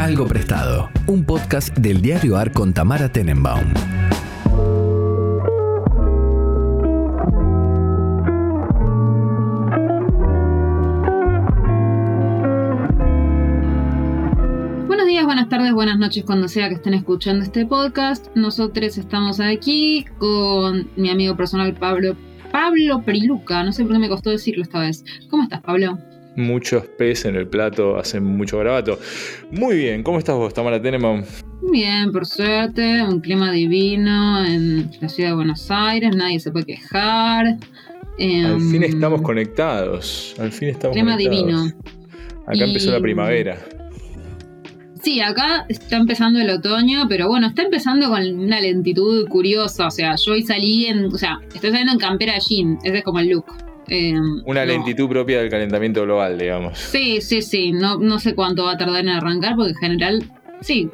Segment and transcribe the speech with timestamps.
[0.00, 3.74] Algo Prestado, un podcast del diario AR con Tamara Tenenbaum.
[14.86, 18.28] Buenos días, buenas tardes, buenas noches, cuando sea que estén escuchando este podcast.
[18.34, 22.16] Nosotros estamos aquí con mi amigo personal Pablo,
[22.50, 23.62] Pablo Periluca.
[23.62, 25.04] No sé por qué me costó decirlo esta vez.
[25.28, 25.98] ¿Cómo estás, Pablo?
[26.36, 28.98] Muchos peces en el plato hacen mucho grabato.
[29.50, 31.22] Muy bien, ¿cómo estás vos, Tamara Tenenbaum?
[31.72, 36.66] Bien, por suerte, un clima divino en la ciudad de Buenos Aires, nadie se puede
[36.66, 37.46] quejar.
[37.46, 40.34] Al fin Em, estamos conectados.
[40.38, 41.46] Al fin estamos Clima conectados.
[41.46, 41.72] divino.
[42.46, 43.58] Acá empezó la primavera.
[45.02, 49.86] Sí, acá está empezando el otoño, pero bueno, está empezando con una lentitud curiosa.
[49.86, 51.06] O sea, yo hoy salí en.
[51.06, 52.78] O sea, estoy saliendo en campera de jean.
[52.84, 53.46] Ese es como el look.
[53.90, 54.72] Em, Una no.
[54.72, 56.78] lentitud propia del calentamiento global, digamos.
[56.78, 57.72] Sí, sí, sí.
[57.72, 60.24] No, no sé cuánto va a tardar en arrancar, porque en general,
[60.60, 60.88] sí,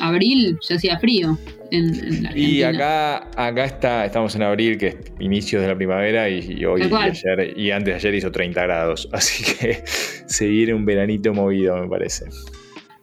[0.00, 1.38] abril ya hacía frío
[1.70, 6.40] en, Y acá, acá está, estamos en abril, que es inicios de la primavera, y,
[6.58, 9.08] y hoy y, ayer, y antes de ayer hizo 30 grados.
[9.12, 12.26] Así que se viene un veranito movido, me parece.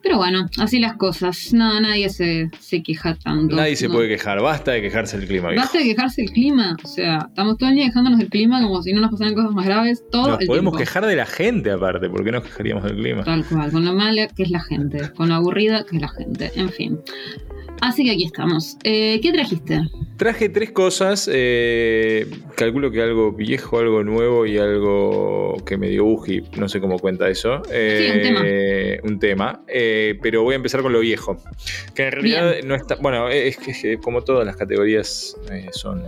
[0.04, 1.54] Pero bueno, así las cosas.
[1.54, 3.56] No, nadie se, se queja tanto.
[3.56, 3.94] Nadie se No.
[3.94, 5.50] puede quejar, basta de quejarse del clima.
[5.50, 5.62] viejo.
[5.64, 6.76] Basta de quejarse del clima.
[6.84, 9.52] O sea, estamos todo el día quejándonos del clima como si no nos pasaran cosas
[9.52, 10.04] más graves.
[10.12, 10.78] Todo Nos el podemos tiempo.
[10.80, 13.24] quejar de la gente aparte, ¿por qué nos quejaríamos del clima?
[13.24, 16.10] Tal cual, con lo mala que es la gente, con lo aburrida que es la
[16.10, 17.00] gente, en fin.
[17.82, 18.78] Así que aquí estamos.
[18.84, 19.82] Eh, ¿Qué trajiste?
[20.18, 26.06] Traje tres cosas, eh, calculo que algo viejo, algo nuevo y algo que me dio
[26.06, 27.64] Uji, no sé cómo cuenta eso.
[27.72, 28.42] Eh, un tema.
[29.04, 31.38] Un tema, eh, pero voy a empezar con lo viejo,
[31.96, 36.04] que en realidad no está, bueno, es que eh, como todas las categorías eh, son...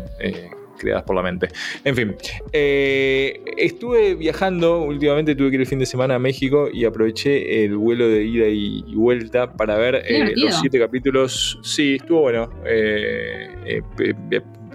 [0.78, 1.50] creadas por la mente.
[1.84, 2.16] En fin,
[2.52, 7.66] eh, estuve viajando, últimamente tuve que ir el fin de semana a México y aproveché
[7.66, 11.60] el vuelo de ida y, vuelta para ver eh, los siete capítulos.
[11.62, 12.50] Sí, estuvo bueno.
[12.66, 13.52] eh,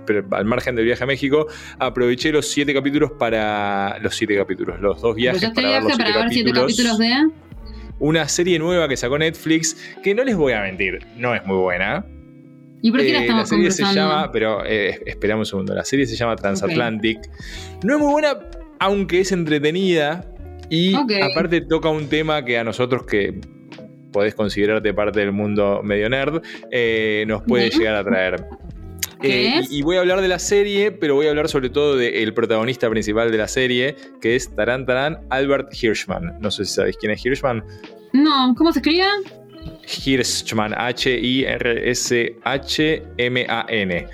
[0.06, 1.46] pero al margen del viaje a México,
[1.78, 5.98] aproveché los siete capítulos para los siete capítulos, los dos viajes ¿Aprovechaste para ver los
[5.98, 7.48] viaje siete para ver siete capítulos de...?
[8.00, 11.56] una serie nueva que sacó Netflix, que no les voy a mentir, no es muy
[11.56, 12.04] buena.
[12.82, 15.84] ¿Y por qué la Eh, estamos serie se llama, pero eh, esperamos un segundo, la
[15.84, 17.18] serie se llama Transatlantic.
[17.82, 18.38] No es muy buena,
[18.78, 20.24] aunque es entretenida
[20.70, 23.40] y aparte toca un tema que a nosotros que
[24.12, 26.40] podés considerarte parte del mundo medio nerd,
[26.70, 28.44] eh, nos puede llegar a traer.
[29.20, 29.72] ¿Qué Eh, es?
[29.72, 32.32] y, y voy a hablar de la serie, pero voy a hablar sobre todo del
[32.34, 36.38] protagonista principal de la serie, que es Taran Taran Albert Hirschman.
[36.40, 37.64] No sé si sabéis quién es Hirschman.
[38.12, 39.04] No, ¿cómo se escribe?
[39.88, 40.74] Hirschman,
[42.78, 44.06] H-I-R-S-H-M-A-N.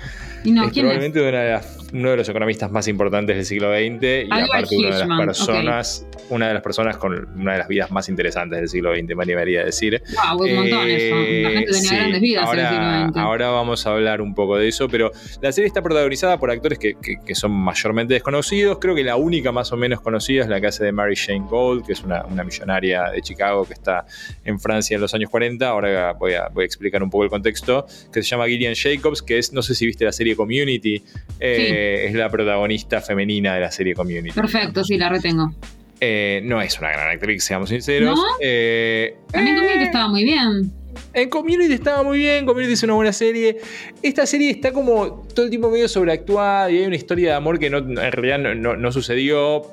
[0.45, 0.91] No, es ¿quién es?
[0.91, 4.49] probablemente una de las- uno de los economistas más importantes del siglo XX y Albert
[4.49, 8.09] aparte una de las personas, una de las personas con una de las vidas más
[8.09, 10.01] interesantes del siglo XX, me animaría a decir.
[10.13, 11.15] Wow, un montón Eh, eso.
[11.15, 13.17] La gente tenía sí, grandes vidas en el siglo ahora, XX.
[13.17, 15.11] ahora vamos a hablar un poco de eso, pero
[15.41, 18.77] la serie está protagonizada por actores que, que- que son mayormente desconocidos.
[18.79, 21.45] Creo que la única más o menos conocida es la que hace de Mary Jane
[21.49, 24.05] Gold, que es una, una millonaria de Chicago que está
[24.43, 25.67] en Francia en los años 40.
[25.67, 29.21] Ahora voy a, voy a explicar un poco el contexto, que se llama Gillian Jacobs,
[29.21, 31.01] que es, no sé si viste la serie Community,
[31.39, 34.31] eh, es la protagonista femenina de la serie Community.
[34.31, 35.53] Perfecto, sí, la retengo.
[36.01, 38.15] Eh, no es una gran actriz, seamos sinceros.
[38.17, 38.23] ¿No?
[38.41, 40.71] Eh, También eh, Community estaba muy bien.
[41.13, 43.57] en Community estaba muy bien, Community es una buena serie.
[44.03, 47.59] Esta serie está como todo el tiempo medio sobreactuada y hay una historia de amor
[47.59, 49.63] que no, en realidad no, no- no sucedió.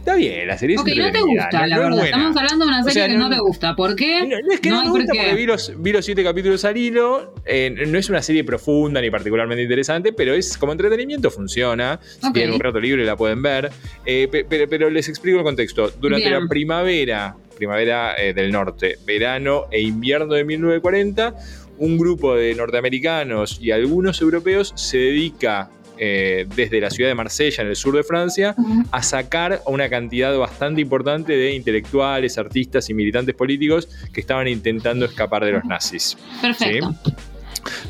[0.00, 2.04] Está bien, la serie es Ok, no te gusta, la no es verdad.
[2.06, 3.76] Estamos hablando de una O serie sea, que no- no te gusta.
[3.76, 4.22] ¿Por qué?
[4.26, 5.18] No, no es que no, me gusta qué.
[5.18, 7.34] porque vi los, vi los siete capítulos al hilo.
[7.44, 12.00] eh, no es una serie profunda ni particularmente interesante, pero es como entretenimiento funciona.
[12.02, 13.70] Si tienen un rato libre la pueden ver.
[14.06, 15.90] Eh, pe- pero, pero les explico el contexto.
[16.00, 16.42] Durante Bien.
[16.42, 21.34] la primavera, primavera eh, del norte, verano e invierno de 1940,
[21.78, 25.70] un grupo de norteamericanos y algunos europeos se dedica
[26.02, 28.54] eh, desde la ciudad de Marsella, en el sur de Francia,
[28.90, 34.48] a sacar a una cantidad bastante importante de intelectuales, artistas y militantes políticos que estaban
[34.48, 36.16] intentando escapar de los nazis.
[36.40, 36.94] Perfecto.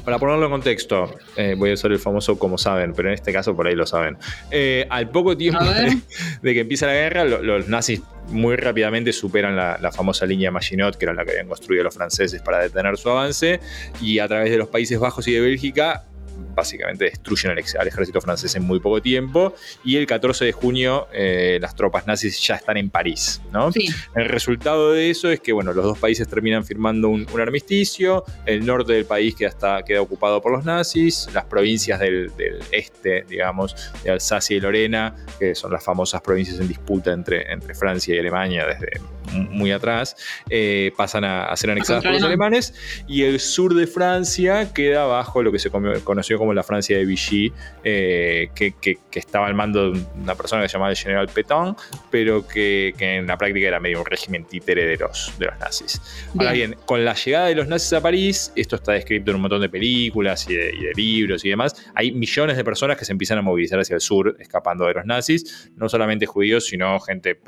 [0.05, 3.33] Para ponerlo en contexto, eh, voy a usar el famoso como saben, pero en este
[3.33, 4.17] caso por ahí lo saben.
[4.51, 5.97] Eh, al poco tiempo de,
[6.43, 10.51] de que empieza la guerra, lo- los nazis muy rápidamente superan la, la famosa línea
[10.51, 13.61] Maginot, que era la que habían construido los franceses para detener su avance,
[14.01, 16.05] y a través de los Países Bajos y de Bélgica
[16.55, 17.59] básicamente destruyen al,
[17.89, 19.55] ejército francés en muy poco tiempo.
[19.85, 23.41] Y el 14 de junio eh, las tropas nazis ya están en París.
[23.53, 23.71] ¿no?
[24.15, 28.25] El resultado de eso es que bueno, los dos países terminan firmando un, armisticio.
[28.45, 31.29] El norte del país queda, queda ocupado por los nazis.
[31.33, 32.31] Las provincias del,
[32.71, 33.75] este, digamos,
[34.05, 38.19] de Alsacia y Lorena, que son las famosas provincias en disputa entre, entre Francia y
[38.19, 39.01] Alemania desde
[39.33, 40.17] muy atrás,
[40.49, 42.75] eh, pasan a, ser anexadas por los alemanes.
[43.07, 47.05] Y el sur de Francia queda bajo lo que se conoció como la Francia de
[47.05, 47.53] Vichy,
[47.85, 51.77] eh, que, estaba al mando de una persona que se llamaba el general Petain,
[52.11, 56.01] pero que, en la práctica era medio un régimen títere de los, de los nazis.
[56.39, 59.43] Ahora bien, con la llegada de los nazis a París, esto está descrito en un
[59.43, 63.37] montón de películas y de, libros y demás, hay millones de personas que se empiezan
[63.37, 67.39] a movilizar hacia el sur, escapando de los nazis, no solamente judíos, sino gente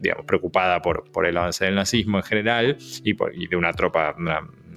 [0.00, 3.72] digamos, preocupada por, por el avance del nazismo en general y, por, y de una
[3.74, 4.14] tropa,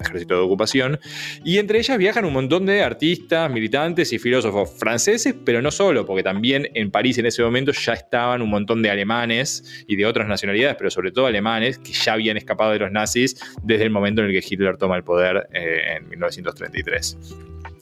[0.01, 0.99] ejército de ocupación,
[1.43, 6.05] y entre ellas viajan un montón de artistas, militantes y filósofos franceses, pero no solo,
[6.05, 10.05] porque también en París en ese momento ya estaban un montón de alemanes y de
[10.05, 13.89] otras nacionalidades, pero sobre todo alemanes, que ya habían escapado de los nazis desde el
[13.89, 17.17] momento en el que Hitler toma el poder eh, en 1933.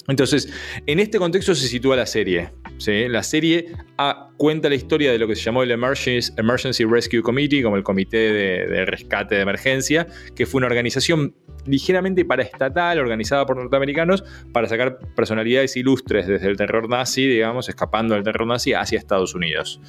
[0.08, 0.52] Entonces,
[0.86, 2.50] en este contexto se sitúa la serie.
[2.86, 7.62] La serie ah, cuenta la historia de lo que se llamó el Emergency, Rescue Committee,
[7.62, 11.36] como el Comité de Rescate de Emergencia, que fue una organización
[11.68, 18.16] ligeramente paraestatal, organizada por norteamericanos, para sacar personalidades ilustres desde el terror nazi, digamos, escapando
[18.16, 19.80] del terror nazi hacia Estados Unidos.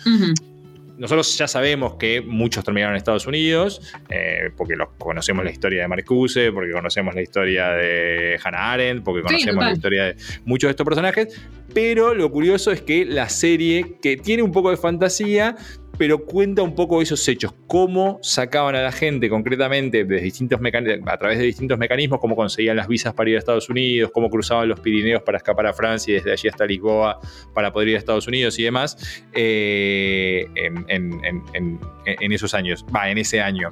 [0.98, 3.80] Nosotros ya sabemos que muchos terminaron en Estados Unidos,
[4.10, 9.04] eh, porque los, conocemos la historia de Marcuse, porque conocemos la historia de Hannah Arendt,
[9.04, 11.40] porque conocemos la historia de muchos de estos personajes,
[11.72, 15.56] pero lo curioso es que la serie, que tiene un poco de fantasía,
[15.98, 20.60] pero cuenta un poco esos hechos, cómo sacaban a la gente concretamente de distintos
[21.06, 24.30] a través de distintos mecanismos, cómo conseguían las visas para ir a Estados Unidos, cómo
[24.30, 27.18] cruzaban los Pirineos para escapar a Francia y desde allí hasta Lisboa
[27.52, 33.40] para poder ir a Estados Unidos y demás, eh, en, esos años, va, en ese
[33.40, 33.70] año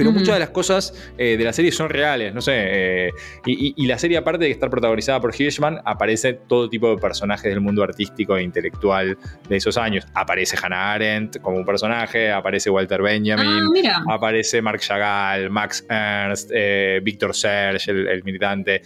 [0.00, 2.52] pero muchas de las cosas eh, de la serie son reales, no sé.
[2.56, 3.10] Eh,
[3.44, 7.60] y, la serie, aparte de estar protagonizada por Hirschman, aparece todo tipo de personajes del
[7.60, 10.06] mundo artístico e intelectual de esos años.
[10.14, 16.50] Aparece Hannah Arendt como un personaje, aparece Walter Benjamin, ah, aparece Mark Chagall, Max Ernst,
[16.54, 18.80] eh, Víctor Serge, el, militante.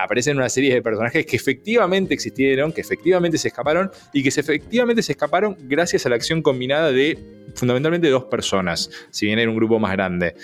[0.00, 5.02] aparecen una serie de personajes que efectivamente existieron, que efectivamente se escaparon y que efectivamente
[5.02, 7.18] se escaparon gracias a la acción combinada de
[7.54, 10.34] fundamentalmente dos personas, si bien era un grupo más grande.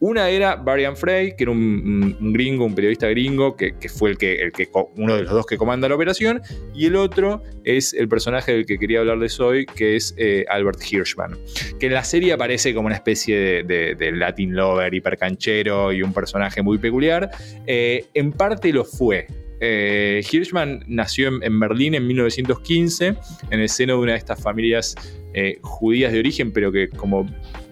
[0.00, 4.36] Una era Brian Frey, que era un, gringo, un periodista gringo, que, fue el que,
[4.36, 4.66] el que,
[4.96, 6.40] uno de los dos que comanda la operación,
[6.74, 10.80] y el otro es el personaje del que quería hablarles hoy, que es eh, Albert
[10.90, 11.36] Hirschman,
[11.78, 16.62] que en la serie aparece como una especie de, Latin lover, hipercanchero y un personaje
[16.62, 17.30] muy peculiar.
[17.66, 19.26] Eh, en parte lo fue,
[19.60, 23.16] eh, Hirschman nació en, Berlín en 1915,
[23.50, 24.94] en el seno de una de estas familias
[25.60, 27.28] judías de origen, pero que como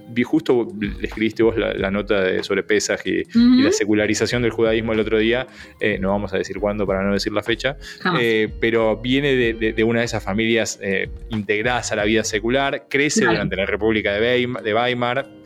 [0.09, 0.69] vi justo,
[1.03, 3.25] escribiste vos la, nota sobre Pesaj y,
[3.63, 5.47] la secularización del judaísmo el otro día,
[5.81, 7.77] eh, no vamos a decir cuándo para no decir la fecha,
[8.21, 13.25] eh, pero viene de, una de esas familias eh, integradas a la vida secular, crece
[13.25, 15.38] durante la República de Weimar,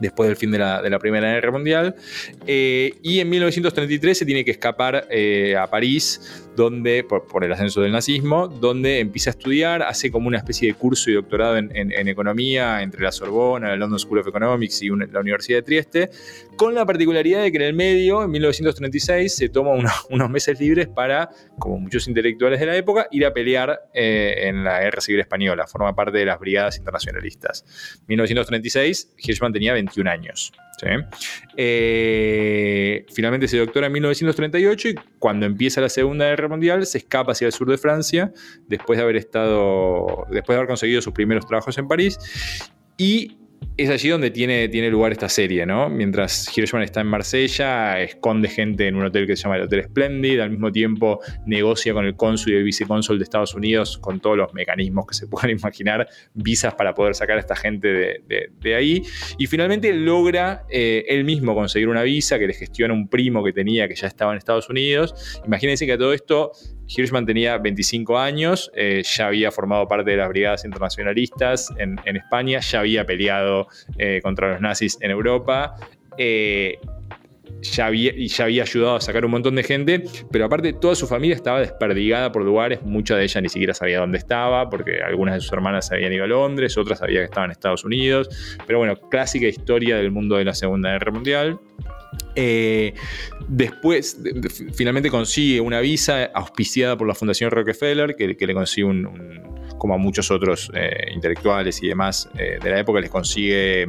[0.00, 1.94] después del fin de la, Primera Guerra Mundial,
[2.46, 5.08] y en 1933 se tiene que escapar
[5.56, 10.38] a París donde, por, el ascenso del nazismo, donde empieza a estudiar, hace como una
[10.38, 14.82] especie de curso y doctorado en, economía entre la Sorbona, la London School of Economics
[14.82, 16.10] y la Universidad de Trieste,
[16.56, 19.72] con la particularidad de que en el medio, en 1936, se toma
[20.10, 21.28] unos meses libres para,
[21.58, 25.66] como muchos intelectuales de la época, ir a pelear eh, en la Guerra Civil Española,
[25.66, 27.64] forma parte de las Brigadas Internacionalistas.
[28.08, 30.52] 1936, Hirschman tenía 21 años.
[31.56, 37.32] Eh, finalmente se doctora en 1938 y cuando empieza la Segunda Guerra Mundial se escapa
[37.32, 38.32] hacia el sur de Francia
[38.68, 42.18] después de haber estado, después de haber conseguido sus primeros trabajos en París
[42.98, 43.38] y
[43.76, 45.90] es allí donde tiene, tiene lugar esta serie, ¿no?
[45.90, 49.84] Mientras Hirschman está en Marsella, esconde gente en un hotel que se llama el Hotel
[49.84, 54.20] Splendid, al mismo tiempo negocia con el cónsul y el vicecónsul de Estados Unidos con
[54.20, 58.74] todos los mecanismos que se puedan imaginar, visas para poder sacar a esta gente de,
[58.74, 59.02] ahí,
[59.38, 63.52] y finalmente logra eh, él mismo conseguir una visa que le gestiona un primo que
[63.52, 65.40] tenía que ya estaba en Estados Unidos.
[65.46, 66.52] Imagínense que a todo esto
[66.88, 72.60] Hirschman tenía 25 años, eh, ya había formado parte de las brigadas internacionalistas en, España,
[72.60, 75.74] ya había peleado eh, contra los nazis en Europa.
[76.18, 76.78] Eh,
[77.62, 78.12] ya había,
[78.64, 82.42] ayudado a sacar un montón de gente, pero aparte toda su familia estaba desperdigada por
[82.42, 86.12] lugares, mucha de ella ni siquiera sabía dónde estaba, porque algunas de sus hermanas habían
[86.12, 90.10] ido a Londres, otras sabían que estaban en Estados Unidos, pero bueno, clásica historia del
[90.10, 91.58] mundo de la Segunda Guerra Mundial.
[92.34, 92.94] Eh,
[93.48, 94.18] después,
[94.74, 99.40] finalmente consigue una visa auspiciada por la Fundación Rockefeller, que, le consigue un,
[99.78, 103.86] como a muchos otros eh, intelectuales y demás eh, de la época, les consigue,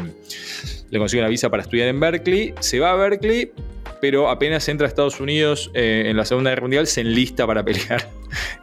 [0.90, 2.54] le consigue una visa para estudiar en Berkeley.
[2.60, 3.52] Se va a Berkeley,
[4.00, 8.10] pero apenas entra a Estados Unidos en la Segunda Guerra Mundial, se enlista para pelear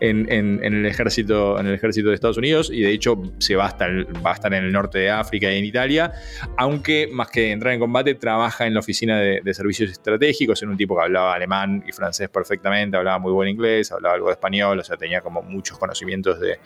[0.00, 3.68] en, el ejército, en el ejército de Estados Unidos y de hecho se va a,
[3.68, 3.90] estar,
[4.24, 6.12] va a estar en el norte de África y en Italia,
[6.56, 10.76] aunque más que entrar en combate trabaja en la oficina de, servicios estratégicos, en un
[10.76, 14.78] tipo que hablaba alemán y francés perfectamente, hablaba muy buen inglés, hablaba algo de español,
[14.80, 16.58] o sea, tenía como muchos conocimientos de,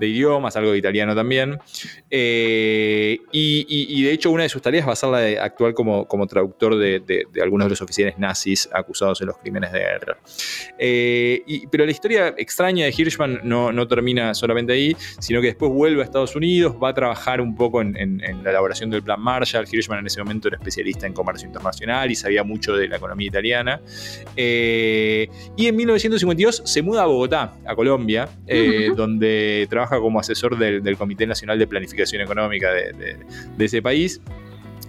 [0.00, 1.58] idiomas, algo de italiano también.
[2.10, 6.06] Eh, y, de hecho una de sus tareas va a ser la de actuar como,
[6.06, 10.18] como traductor de, algunos de los oficiales nazis acusados en los crímenes de guerra.
[10.78, 15.72] Eh, pero la historia extraña de Hirschman no, no, termina solamente ahí, sino que después
[15.72, 19.66] vuelve a Estados Unidos, va a trabajar un poco en, la elaboración del plan Marshall.
[19.70, 23.28] Hirschman en ese momento era especialista en comercio internacional y sabía mucho de la economía
[23.28, 23.80] italiana.
[24.36, 30.58] Eh, y en 1952 se muda a Bogotá, a Colombia, eh, donde trabaja como asesor
[30.58, 34.20] del, Comité Nacional de Planificación Económica de ese país.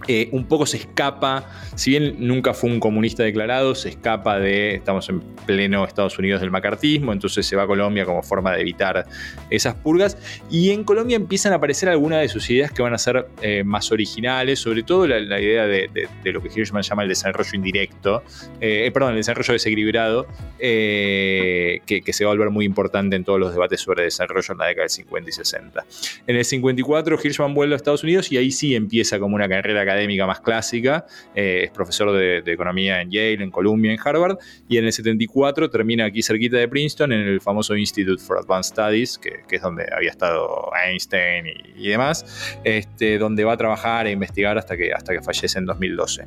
[0.07, 4.75] Eh, un poco se escapa, si bien nunca fue un comunista declarado, se escapa de,
[4.75, 8.61] estamos en pleno Estados Unidos del macartismo, entonces se va a Colombia como forma de
[8.61, 9.05] evitar
[9.49, 10.17] esas purgas,
[10.49, 13.63] y en Colombia empiezan a aparecer algunas de sus ideas que van a ser eh,
[13.63, 15.89] más originales, sobre todo la, idea de,
[16.25, 18.23] lo que Hirschman llama el desarrollo indirecto,
[18.59, 20.27] eh, perdón, el desarrollo desequilibrado,
[20.59, 24.57] que, que, se va a volver muy importante en todos los debates sobre desarrollo en
[24.57, 25.85] la década del 50 y 60.
[26.27, 29.82] En el 54 Hirschman vuelve a Estados Unidos y ahí sí empieza como una carrera
[29.83, 34.37] académica más clásica, eh, es profesor de, economía en Yale, en Columbia, en Harvard,
[34.67, 38.73] y en el 74 termina aquí cerquita de Princeton en el famoso Institute for Advanced
[38.73, 44.11] Studies, que, es donde había estado Einstein y, demás, este, donde va a trabajar e
[44.11, 46.25] investigar hasta que, hasta que fallece en 2012.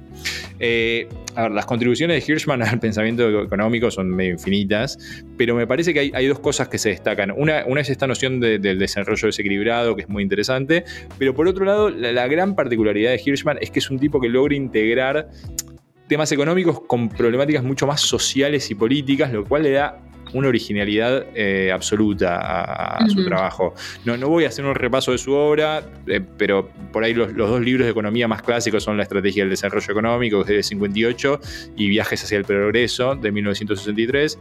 [0.61, 4.99] Eh, a ver, las contribuciones de Hirschman al pensamiento económico son medio infinitas,
[5.37, 7.31] pero me parece que hay, dos cosas que se destacan.
[7.31, 10.85] Una, una es esta noción del desarrollo desequilibrado, que es muy interesante,
[11.19, 14.29] pero por otro lado, la gran particularidad de Hirschman es que es un tipo que
[14.29, 15.29] logra integrar
[16.09, 19.99] temas económicos con problemáticas mucho más sociales y políticas, lo cual le da
[20.33, 23.75] una originalidad eh, absoluta a, su trabajo.
[24.05, 27.35] No, no voy a hacer un repaso de su obra, eh, pero por ahí los,
[27.35, 30.63] dos libros de economía más clásicos son La Estrategia del Desarrollo Económico, que es de
[30.65, 31.41] 58,
[31.77, 34.39] y Viajes hacia el Progreso, de 1963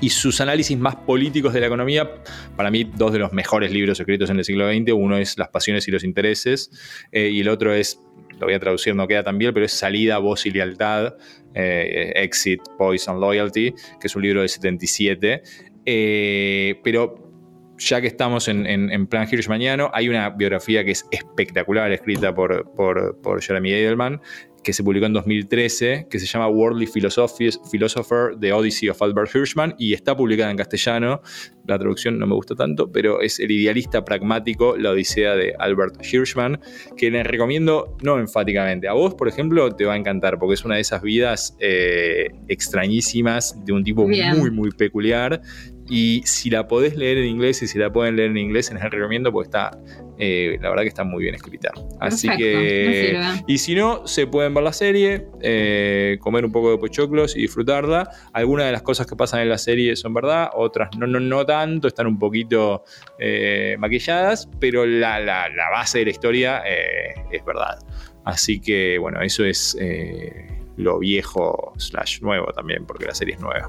[0.00, 2.10] y sus análisis más políticos de la economía,
[2.56, 5.48] para mí dos de los mejores libros escritos en el siglo XX, uno es Las
[5.48, 6.70] pasiones y los intereses
[7.12, 8.00] eh, y el otro es
[8.38, 11.14] lo voy a traducir, no queda tan bien, pero es Salida, Voz y Lealtad,
[11.54, 15.42] eh, Exit, Poison, Loyalty, que es un libro de 77.
[15.84, 17.32] Eh, pero
[17.78, 22.70] ya que estamos en, en, plan Hirschmaniano, hay una biografía que es espectacular, escrita por,
[22.74, 24.20] por Jeremy Edelman,
[24.62, 29.74] que se publicó en 2013, que se llama Worldly Philosopher, The Odyssey of Albert Hirschman,
[29.78, 31.20] y está publicada en castellano.
[31.66, 36.04] La traducción no me gusta tanto, pero es El idealista pragmático, la Odisea de Albert
[36.04, 36.60] Hirschman,
[36.96, 38.88] que le recomiendo no enfáticamente.
[38.88, 42.30] A vos, por ejemplo, te va a encantar, porque es una de esas vidas eh,
[42.48, 45.42] extrañísimas de un tipo muy, muy peculiar
[45.88, 48.82] y si la podés leer en inglés y si la pueden leer en inglés, les
[48.82, 49.78] recomiendo porque está,
[50.18, 51.72] eh, la verdad que está muy bien escrita.
[51.98, 56.78] Así que, y si no, se pueden ver la serie, eh, comer un poco de
[56.78, 58.10] pochoclos y disfrutarla.
[58.32, 61.46] Algunas de las cosas que pasan en la serie son verdad, otras no, no, no
[61.46, 62.84] tanto, están un poquito
[63.18, 66.62] eh, maquilladas, pero la, la, la, base de la historia
[67.30, 67.78] es verdad.
[68.24, 69.76] Así que, bueno, eso es
[70.76, 73.68] lo viejo slash nuevo también, porque la serie es nueva.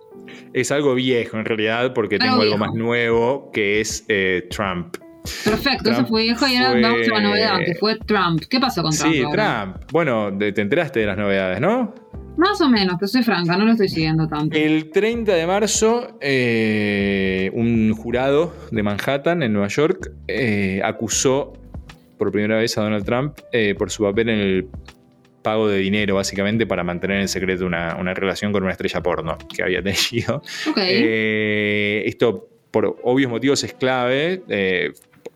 [0.53, 4.97] Es algo viejo en realidad, porque tengo algo más nuevo que es eh, Trump.
[5.45, 8.41] Perfecto, eso fue viejo y ahora vamos a la novedad, que fue Trump.
[8.49, 9.13] ¿Qué pasó con Trump?
[9.13, 9.77] Sí, Trump.
[9.91, 11.93] Bueno, te enteraste de las novedades, ¿no?
[12.37, 14.57] Más o menos, pero soy franca, no lo estoy siguiendo tanto.
[14.57, 21.53] El 30 de marzo, eh, un jurado de Manhattan, en Nueva York, eh, acusó
[22.17, 23.37] por primera vez a Donald Trump
[23.77, 24.67] por su papel en el
[25.41, 29.63] pago de dinero, básicamente, para mantener en secreto una, relación con una estrella porno que
[29.63, 30.41] había tenido.
[30.77, 34.43] Eh, esto, por obvios motivos, es clave.
[34.47, 34.91] Eh,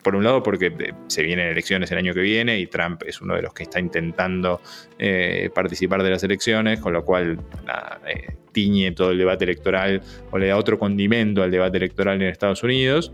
[0.05, 3.21] por un lado porque eh, se vienen elecciones el año que viene y Trump es
[3.21, 4.61] uno de los que está intentando
[4.99, 7.39] eh, participar de las elecciones, con lo cual
[8.05, 12.29] eh, tiñe todo el debate electoral o le da otro condimento al debate electoral en
[12.29, 13.11] Estados Unidos.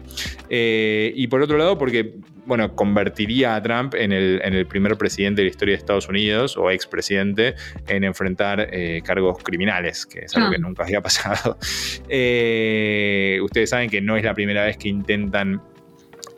[0.50, 2.14] y por otro lado porque
[2.46, 6.70] bueno, convertiría a Trump en el, primer presidente de la historia de Estados Unidos o
[6.70, 7.56] expresidente
[7.88, 8.70] en enfrentar
[9.04, 10.52] cargos criminales, que es algo ah.
[10.52, 11.58] que nunca había pasado.
[13.42, 15.62] ustedes saben que no es la primera vez que intentan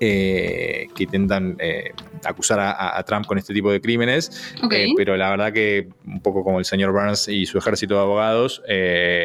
[0.05, 1.93] eh, que intentan eh,
[2.25, 6.43] acusar a, Trump con este tipo de crímenes, eh, pero la verdad que un poco
[6.43, 8.61] como el señor Burns y su ejército de abogados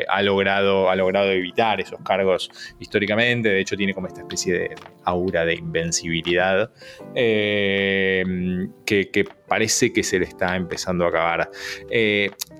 [0.08, 4.76] ha, logrado, ha logrado evitar esos cargos históricamente, de hecho tiene como esta especie de
[5.02, 6.70] aura de invencibilidad
[7.12, 8.70] que,
[9.49, 11.50] parece que se le está empezando a acabar.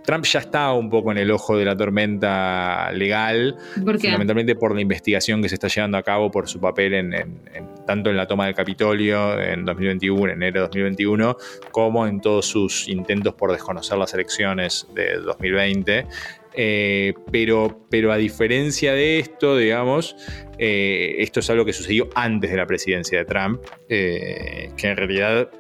[0.05, 4.81] Trump ya está un poco en el ojo de la tormenta legal, fundamentalmente por la
[4.81, 7.43] investigación que se está llevando a cabo por su papel en,
[7.87, 11.37] tanto en la toma del Capitolio en 2021, en enero de 2021,
[11.71, 16.07] como en todos sus intentos por desconocer las elecciones de 2020.
[16.55, 20.17] Eh, pero, pero a diferencia de esto, digamos,
[20.59, 24.97] eh, esto es algo que sucedió antes de la presidencia de Trump, eh, que en
[24.97, 25.51] realidad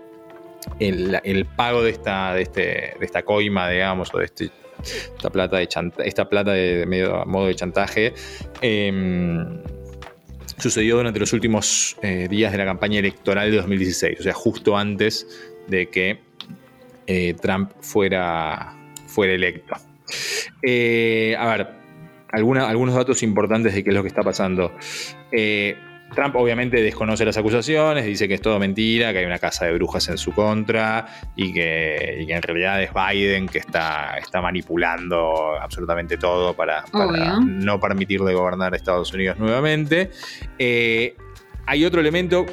[0.79, 2.61] el, pago de esta, de, este,
[2.99, 4.51] de esta coima, digamos, o de este,
[4.83, 5.69] esta plata de
[6.05, 6.87] esta plata de,
[7.27, 8.15] modo de chantaje,
[8.61, 9.63] em,
[10.57, 14.77] sucedió durante los últimos eh, días de la campaña electoral de 2016, o sea, justo
[14.77, 15.27] antes
[15.67, 16.21] de que
[17.07, 19.75] eh, Trump fuera, fuera electo.
[20.63, 21.69] Eh, a ver,
[22.31, 24.73] algunos datos importantes de qué es lo que está pasando.
[26.15, 29.75] Trump obviamente desconoce las acusaciones, dice que es todo mentira, que hay una casa de
[29.75, 36.17] brujas en su contra y que, en realidad es Biden que está, está manipulando absolutamente
[36.17, 36.85] todo para,
[37.45, 40.11] no permitirle gobernar Estados Unidos nuevamente.
[40.59, 41.17] Eh,
[41.67, 42.47] hay otro elemento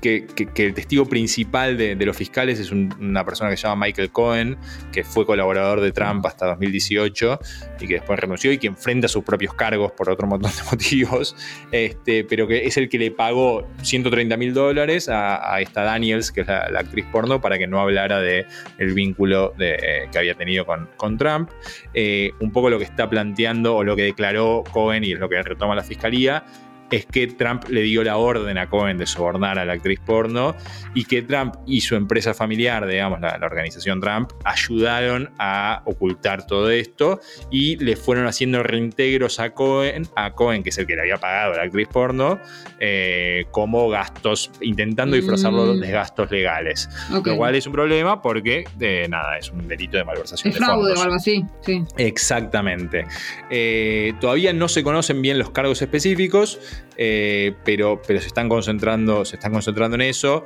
[0.00, 0.26] que,
[0.56, 4.56] el testigo principal de, los fiscales es una persona que se llama Michael Cohen,
[4.92, 7.38] que fue colaborador de Trump hasta 2018
[7.80, 11.36] y que después renunció y que enfrenta sus propios cargos por otro montón de motivos,
[11.72, 16.42] este, pero que es el que le pagó 130 mil dólares a, esta Daniels, que
[16.42, 18.46] es la, actriz porno, para que no hablara del
[18.78, 21.50] el vínculo de, que había tenido con, con Trump.
[21.94, 25.28] Eh, un poco lo que está planteando o lo que declaró Cohen y es lo
[25.28, 26.44] que retoma la fiscalía
[26.90, 30.54] es que Trump le dio la orden a Cohen de sobornar a la actriz porno
[30.94, 36.70] y que Trump y su empresa familiar, digamos, la, organización Trump, ayudaron a ocultar todo
[36.70, 41.02] esto y le fueron haciendo reintegros a Cohen, a Cohen, que es el que le
[41.02, 42.38] había pagado a la actriz porno,
[42.80, 45.80] eh, como gastos, intentando disfrazarlo mm.
[45.80, 46.88] de gastos legales.
[47.10, 50.52] Lo cual es un problema porque, de nada, es un delito de malversación.
[50.52, 51.84] Es fraude o algo así, sí.
[51.96, 53.06] Exactamente.
[53.50, 56.58] Eh, todavía no se conocen bien los cargos específicos.
[56.96, 60.44] Eh, pero, pero se, están concentrando, se están concentrando en eso.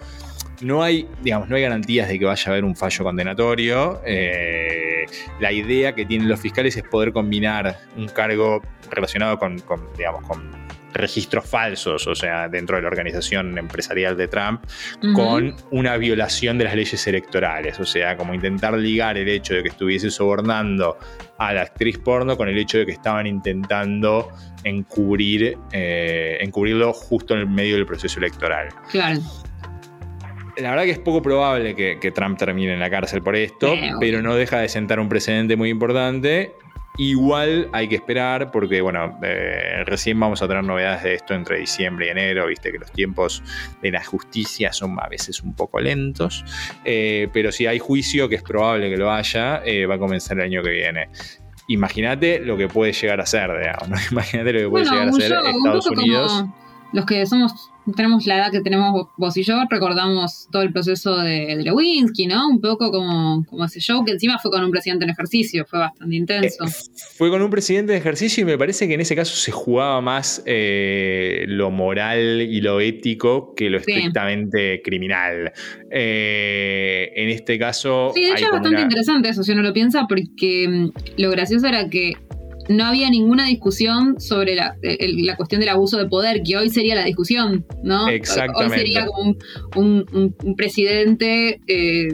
[0.61, 4.03] No hay, digamos, no hay garantías de que vaya a haber un fallo condenatorio.
[4.05, 5.07] Eh,
[5.39, 9.63] la idea que tienen los fiscales es poder combinar un cargo relacionado con,
[9.97, 10.60] digamos, con
[10.93, 14.63] registros falsos, o sea, dentro de la organización empresarial de Trump,
[15.15, 19.63] con una violación de las leyes electorales, o sea, como intentar ligar el hecho de
[19.63, 20.99] que estuviese sobornando
[21.39, 24.29] a la actriz porno con el hecho de que estaban intentando
[24.65, 28.69] encubrir, eh, encubrirlo justo en el medio del proceso electoral.
[28.91, 29.21] Claro.
[30.57, 34.21] La verdad que es poco probable que, Trump termine en la cárcel por esto, pero
[34.21, 36.53] no deja de sentar un precedente muy importante
[37.01, 41.59] Igual hay que esperar porque, bueno, eh, recién vamos a tener novedades de esto entre
[41.59, 43.43] diciembre y enero, viste que los tiempos
[43.81, 46.45] de la justicia son a veces un poco lentos,
[46.85, 50.37] eh, pero si hay juicio, que es probable que lo haya, eh, va a comenzar
[50.41, 51.09] el año que viene.
[51.69, 55.33] Imagínate lo que puede llegar a ser, digamos, Imagínate lo que puede llegar a ser
[55.33, 56.45] Estados Unidos.
[56.93, 61.17] Los que somos tenemos la edad que tenemos vos y yo, recordamos todo el proceso
[61.19, 62.49] de, Lewinsky, ¿no?
[62.49, 65.79] Un poco como, como ese show que encima fue con un presidente en ejercicio, fue
[65.79, 66.65] bastante intenso.
[66.65, 66.71] Eh,
[67.17, 70.01] fue con un presidente de ejercicio y me parece que en ese caso se jugaba
[70.01, 75.53] más eh, lo moral y lo ético que lo estrictamente criminal.
[75.91, 78.13] Eh, en este caso...
[78.15, 81.67] Sí, de hecho es bastante interesante eso, si uno lo piensa, porque mm, lo gracioso
[81.67, 82.15] era que
[82.69, 86.95] no había ninguna discusión sobre la, la, cuestión del abuso de poder, que hoy sería
[86.95, 88.09] la discusión, ¿no?
[88.09, 88.75] Exactamente.
[88.75, 89.37] Hoy sería como
[89.77, 92.09] un, presidente eh,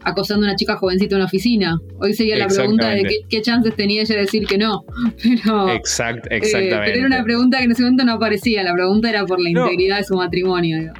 [0.00, 1.78] acosando a una chica jovencita en una oficina.
[2.00, 4.84] Hoy sería la pregunta de qué, chances tenía ella de decir que no.
[5.22, 6.76] Pero, Exact, exactamente.
[6.76, 9.40] Eh, pero era una pregunta que en ese momento no aparecía, la pregunta era por
[9.40, 10.92] la integridad de su matrimonio.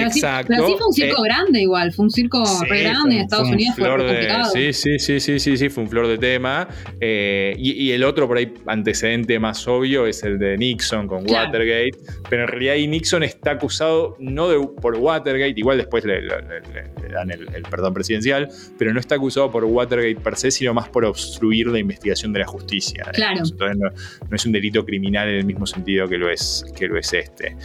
[0.00, 0.52] Pero, Exacto.
[0.52, 3.14] Sí, pero sí fue un circo Eh, grande igual, fue un circo Sí, re grande
[3.16, 4.50] en Estados fue un Unidos, fue flor re de- complicado.
[4.52, 6.68] Sí, sí, sí, sí, sí, sí, sí, fue un flor de tema.
[7.00, 11.24] Eh, y, y el otro por ahí antecedente más obvio es el de Nixon con
[11.24, 11.46] Claro.
[11.46, 11.98] Watergate.
[12.28, 16.28] Pero en realidad ahí Nixon está acusado no de, por Watergate, igual después le, le-
[16.40, 20.50] le- le dan el, el perdón presidencial, pero no está acusado por Watergate per se,
[20.50, 23.04] sino más por obstruir la investigación de la justicia.
[23.12, 23.30] Claro.
[23.34, 23.52] digamos.
[23.52, 23.90] Entonces no,
[24.30, 27.12] no es un delito criminal en el mismo sentido que lo es, que lo es
[27.12, 27.56] este.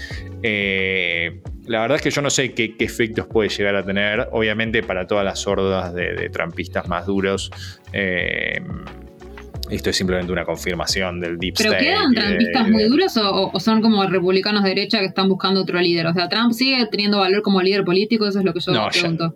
[0.44, 4.28] Eh, la verdad es que yo no sé qué, qué efectos puede llegar a tener.
[4.32, 7.52] Obviamente, para todas las hordas de, de trampistas más duros,
[7.94, 8.60] eh,
[9.70, 11.86] esto es simplemente una confirmación del Deep ¿Pero State.
[11.86, 15.30] quedan de- trampistas de- muy duros o, o son como republicanos de derecha que están
[15.30, 16.08] buscando otro líder?
[16.08, 18.90] O sea, Trump sigue teniendo valor como líder político, eso es lo que yo No,
[18.90, 19.34] pregunto.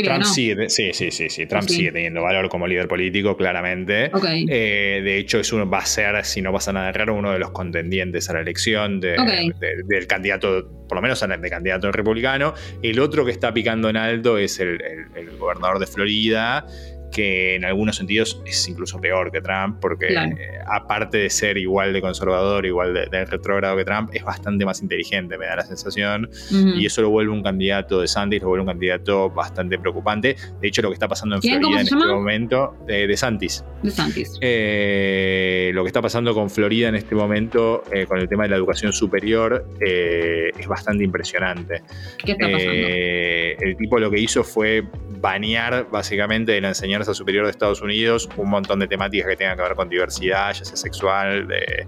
[0.00, 0.32] Diría Trump no.
[0.32, 1.46] sigue, sí, sí, sí, sí.
[1.46, 1.76] Trump Sí.
[1.76, 4.10] sigue teniendo valor como líder político, claramente.
[4.48, 7.38] Eh, de hecho, es uno, va a ser, si no pasa nada raro, uno de
[7.38, 9.58] los contendientes a la elección de- Ok.
[9.58, 12.54] de- del candidato, por lo menos de candidato republicano.
[12.82, 16.66] El otro que está picando en alto es el, el- el gobernador de Florida,
[17.12, 20.32] que en algunos sentidos es incluso peor que Trump, porque Claro.
[20.36, 24.64] eh, aparte de ser igual de conservador, igual de, de retrógrado que Trump, es bastante
[24.64, 26.28] más inteligente, me da la sensación.
[26.50, 30.36] Y eso lo vuelve un candidato de Santis, lo vuelve un candidato bastante preocupante.
[30.60, 31.42] De hecho, lo que está pasando en.
[31.42, 33.64] Florida ¿Cómo en este momento, eh, de Santis.
[33.82, 34.38] De Santis.
[34.40, 38.56] Eh, lo que está pasando con Florida en este momento, con el tema de la
[38.56, 41.82] educación superior, es bastante impresionante.
[42.24, 42.72] ¿Qué está pasando?
[42.72, 44.84] El tipo lo que hizo fue
[45.22, 49.56] banear básicamente de la enseñanza superior de Estados Unidos un montón de temáticas que tengan
[49.56, 51.86] que ver con diversidad, ya sea sexual, de,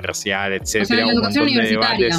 [0.00, 0.64] racial, etc.
[0.64, 2.16] o sea, en la educación universitaria.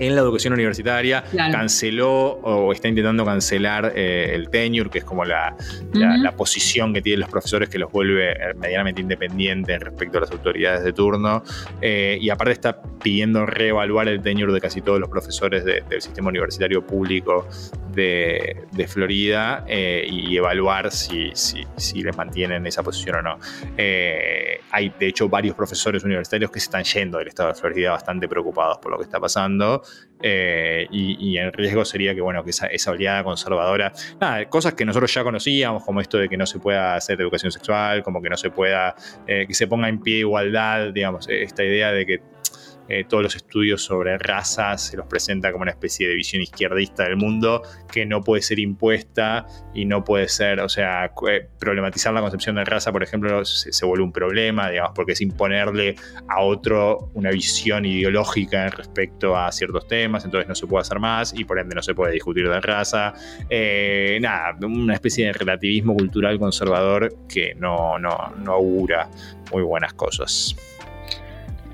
[0.00, 1.52] En la educación universitaria Claro.
[1.52, 2.10] canceló
[2.42, 5.54] o está intentando cancelar eh, el tenure, que es como la,
[5.92, 6.22] la, Ujú.
[6.22, 10.30] la posición que tienen los profesores que los vuelve eh, medianamente independientes respecto a las
[10.30, 11.42] autoridades de turno.
[11.82, 16.00] Eh, y aparte está pidiendo reevaluar el tenure de casi todos los profesores de- del
[16.02, 17.46] sistema universitario público
[17.94, 23.38] de, de Florida eh, y evaluar si, si, si les mantienen esa posición o no.
[24.72, 28.28] Hay de hecho varios profesores universitarios que se están yendo del estado de Florida bastante
[28.28, 29.82] preocupados por lo que está pasando.
[30.22, 34.74] Eh, y, y el riesgo sería que, bueno, que esa, esa oleada conservadora, nada, cosas
[34.74, 38.20] que nosotros ya conocíamos, como esto de que no se pueda hacer educación sexual, como
[38.20, 38.94] que no se pueda,
[39.26, 42.22] eh, que se ponga en pie igualdad, digamos, esta idea de que
[42.90, 47.04] eh, todos los estudios sobre razas se los presenta como una especie de visión izquierdista
[47.04, 52.12] del mundo que no puede ser impuesta y no puede ser, o sea, eh, problematizar
[52.12, 55.94] la concepción de raza, por ejemplo, se, se vuelve un problema, digamos, porque es imponerle
[56.28, 61.32] a otro una visión ideológica respecto a ciertos temas, entonces no se puede hacer más
[61.32, 63.14] y por ende no se puede discutir de raza.
[63.48, 69.08] Eh, nada, una especie de relativismo cultural conservador que no, no, no augura
[69.52, 70.56] muy buenas cosas.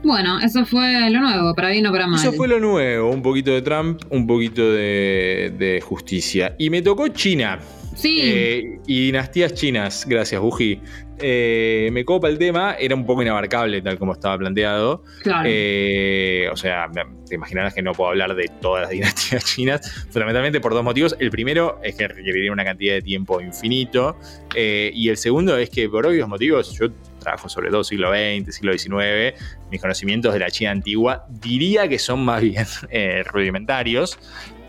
[0.07, 2.21] Bueno, eso fue lo nuevo, para bien o para mal.
[2.21, 6.55] Eso fue lo nuevo, un poquito de Trump, un poquito de, de justicia.
[6.59, 7.59] Y me tocó China.
[7.97, 10.81] Sí, Eh, y dinastías chinas, gracias, Buji.
[11.19, 15.03] Eh, me copa el tema, era un poco inabarcable tal como estaba planteado.
[15.23, 15.49] claro.
[15.51, 16.91] Eh, o sea,
[17.29, 21.17] te imaginarás que no puedo hablar de todas las dinastías chinas, fundamentalmente por dos motivos.
[21.19, 24.19] El primero es que requeriría una cantidad de tiempo infinito.
[24.55, 28.55] eh, y el segundo es que por obvios motivos, yo trabajo sobre todo siglo XX,
[28.55, 29.35] siglo XIX,
[29.71, 32.67] mis conocimientos de la China antigua diría que son más bien
[33.33, 34.19] rudimentarios,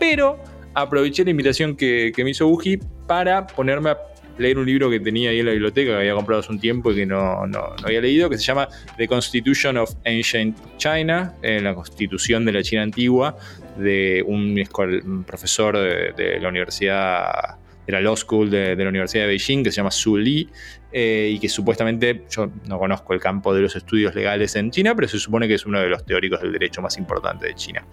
[0.00, 0.42] pero
[0.74, 3.98] aproveché la invitación que, que me hizo Buji para ponerme a
[4.38, 6.92] leer un libro que tenía ahí en la biblioteca, que había comprado hace un tiempo
[6.92, 11.34] y que no, no- no había leído, que se llama The Constitution of Ancient China,
[11.42, 13.36] eh, la constitución de la China antigua,
[13.76, 19.28] de un, profesor de, la Universidad, de la Law School de, de la Universidad de
[19.28, 20.48] Beijing, que se llama Su Li,
[20.90, 24.94] eh, y que supuestamente, yo no conozco el campo de los estudios legales en China,
[24.94, 27.84] pero se supone que es uno de los teóricos del derecho más importante de China.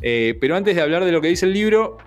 [0.00, 1.98] Eh, pero antes de hablar de lo que dice el libro,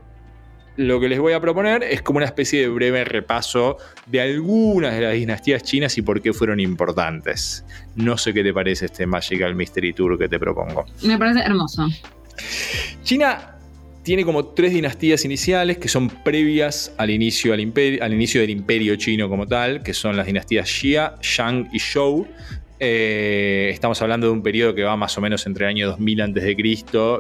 [0.78, 4.94] lo que les voy a proponer es como una especie de breve repaso de algunas
[4.94, 7.66] de las dinastías chinas y por qué fueron importantes.
[7.96, 10.86] No sé qué te parece este Magical Mystery Tour que te propongo.
[11.04, 11.88] Me parece hermoso.
[13.04, 13.56] China
[14.04, 18.52] tiene como tres dinastías iniciales que son previas al inicio, al, imperio, al inicio del
[18.52, 22.28] imperio chino como tal, que son las dinastías Xia, Shang y Zhou.
[22.80, 26.22] Eh, estamos hablando de un periodo que va más o menos entre el año 2000
[26.22, 26.56] a.C.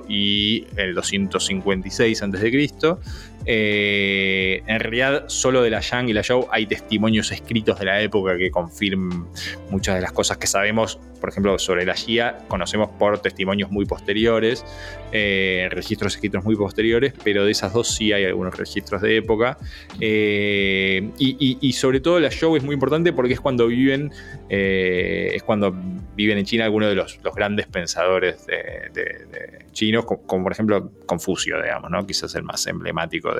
[0.09, 2.95] y el 256 a.C.
[3.45, 8.01] Eh, en realidad, solo de la Yang y la Zhou hay testimonios escritos de la
[8.01, 9.27] época que confirman
[9.69, 10.99] muchas de las cosas que sabemos.
[11.19, 14.63] Por ejemplo, sobre la Xia, conocemos por testimonios muy posteriores,
[15.11, 19.57] eh, registros escritos muy posteriores, pero de esas dos sí hay algunos registros de época.
[19.99, 24.11] Eh, y, sobre todo la Zhou es muy importante porque es cuando viven,
[24.49, 25.75] es cuando
[26.15, 28.45] viven en China algunos de los, grandes pensadores
[29.75, 32.07] chinos, como, por ejemplo Confucio, digamos, ¿no?
[32.07, 33.34] quizás el más emblemático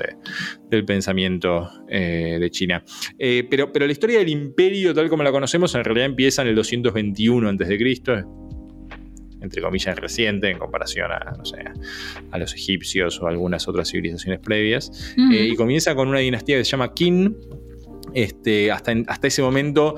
[0.70, 2.84] del pensamiento eh, de China.
[3.18, 6.48] Eh, pero, pero la historia del imperio, tal como la conocemos, en realidad empieza en
[6.48, 8.24] el 221 a.C.,
[9.42, 11.58] entre comillas, reciente en comparación a, no sé,
[12.30, 15.14] a los egipcios o algunas otras civilizaciones previas.
[15.32, 17.36] Eh, y comienza con una dinastía que se llama Qin.
[18.14, 19.96] Este, hasta, hasta ese momento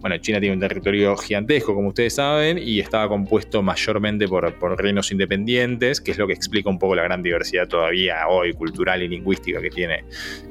[0.00, 5.12] bueno, China tiene un territorio gigantesco, como ustedes saben, y estaba compuesto mayormente por, reinos
[5.12, 9.08] independientes, que es lo que explica un poco la gran diversidad todavía hoy cultural y
[9.08, 10.04] lingüística que tiene,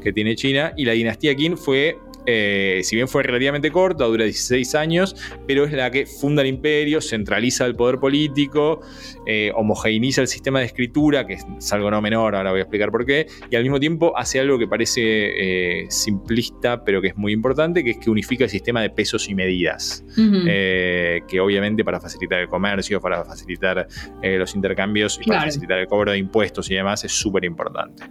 [0.03, 0.73] que tiene China.
[0.77, 1.97] Y la dinastía Qin fue
[2.31, 5.15] eh, si bien fue relativamente corta, dura 16 años,
[5.47, 8.81] pero es la que funda el imperio, centraliza el poder político,
[9.25, 12.91] eh, homogeneiza el sistema de escritura, que es algo no menor, ahora voy a explicar
[12.91, 17.17] por qué, y al mismo tiempo hace algo que parece eh, simplista, pero que es
[17.17, 21.99] muy importante, que es que unifica el sistema de pesos y medidas, que obviamente para
[21.99, 23.87] facilitar el comercio, para facilitar
[24.21, 28.03] los intercambios y para facilitar el cobro de impuestos y demás es súper importante.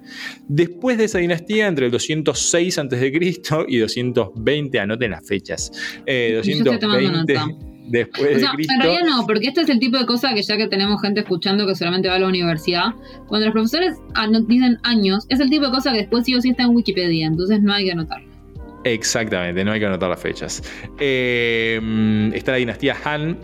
[0.48, 3.12] Después de esa dinastía, entre el 206 a.C.
[3.68, 5.70] y 200 220, anoten las fechas.
[6.06, 7.38] 220 eh,
[7.88, 8.74] después de Cristo.
[8.74, 11.20] En realidad no, porque este es el tipo de cosa que ya que tenemos gente
[11.20, 12.94] escuchando que solamente va a la universidad,
[13.26, 13.96] cuando los profesores
[14.46, 17.26] dicen años, es el tipo de cosa que después sí o sí está en Wikipedia,
[17.26, 18.28] entonces no hay que anotarlo.
[18.84, 20.62] Exactamente, no hay que anotar las fechas.
[20.98, 23.38] Eh, está la dinastía Han,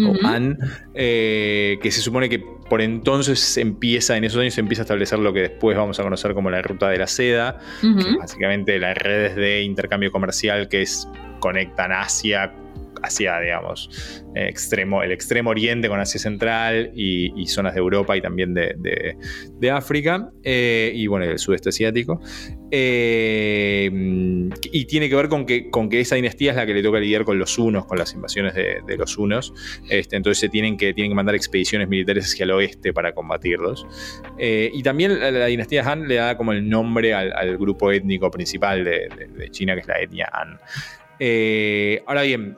[0.00, 0.58] o Han,
[0.94, 5.18] eh, que se supone que por entonces empieza, en esos años se empieza a establecer
[5.18, 8.78] lo que después vamos a conocer como la ruta de la seda, que es básicamente
[8.78, 11.08] las redes de intercambio comercial que es,
[11.40, 12.52] conectan Asia
[13.04, 18.54] hacia, digamos, extremo, el extremo oriente con Asia Central y, zonas de Europa y también
[18.54, 19.16] de,
[19.70, 22.20] África eh, y bueno, el sudeste asiático.
[22.70, 23.88] Eh,
[24.72, 26.98] y tiene que ver con que, con que esa dinastía es la que le toca
[26.98, 29.54] lidiar con los unos, con las invasiones de, los unos.
[29.88, 33.86] Este, entonces se tienen que, tienen que mandar expediciones militares hacia el oeste para combatirlos.
[34.38, 38.84] Eh, y también la, dinastía Han le da como el nombre al grupo étnico principal
[38.84, 39.08] de,
[39.50, 40.58] China, que es la etnia Han.
[42.06, 42.56] ahora bien,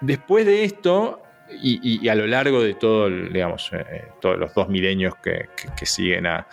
[0.00, 4.68] Después de esto, y, a lo largo de todo, digamos, eh, eh, todos los dos
[4.68, 5.48] milenios que,
[5.84, 6.46] siguen al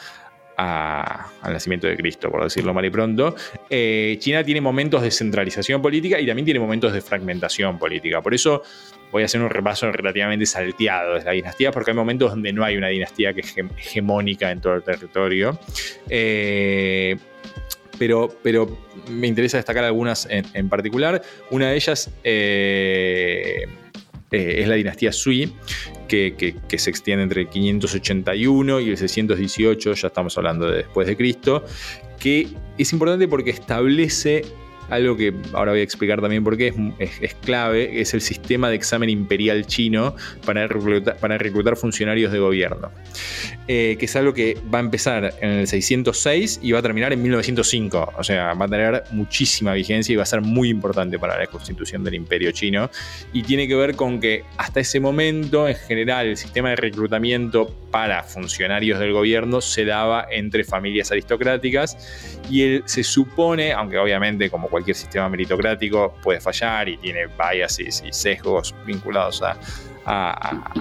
[1.44, 3.36] nacimiento de Cristo, por decirlo mal y pronto,
[3.70, 8.22] eh, China tiene momentos de centralización política y también tiene momentos de fragmentación política.
[8.22, 8.62] Por eso
[9.12, 12.64] voy a hacer un repaso relativamente salteado de la dinastía, porque hay momentos donde no
[12.64, 15.58] hay una dinastía que es hegemónica en todo el territorio
[18.44, 18.78] pero,
[19.10, 21.22] me interesa destacar algunas en, particular.
[21.52, 23.68] Una de ellas eh,
[24.32, 25.54] eh, es la dinastía Sui,
[26.08, 31.16] que, se extiende entre el 581 y el 618, ya estamos hablando de después de
[31.16, 31.64] Cristo,
[32.20, 34.46] que es importante porque establece
[34.92, 38.76] algo que ahora voy a explicar también por qué es, clave, es el sistema de
[38.76, 42.92] examen imperial chino para reclutar, para reclutar funcionarios de gobierno,
[43.68, 47.14] eh, que es algo que va a empezar en el 606 y va a terminar
[47.14, 51.18] en 1905, o sea, va a tener muchísima vigencia y va a ser muy importante
[51.18, 52.90] para la constitución del imperio chino,
[53.32, 57.74] y tiene que ver con que hasta ese momento, en general, el sistema de reclutamiento
[57.92, 64.50] para funcionarios del gobierno se daba entre familias aristocráticas y él se supone, aunque obviamente
[64.50, 69.58] como cualquier cualquier sistema meritocrático puede fallar y tiene biases y sesgos vinculados a,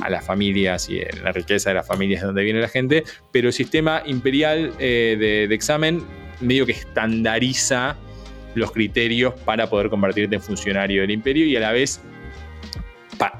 [0.08, 3.52] las familias y la riqueza de las familias de donde viene la gente, pero el
[3.52, 6.02] sistema imperial eh, de, examen
[6.40, 7.96] medio que estandariza
[8.54, 12.00] los criterios para poder convertirte en funcionario del imperio y a la vez,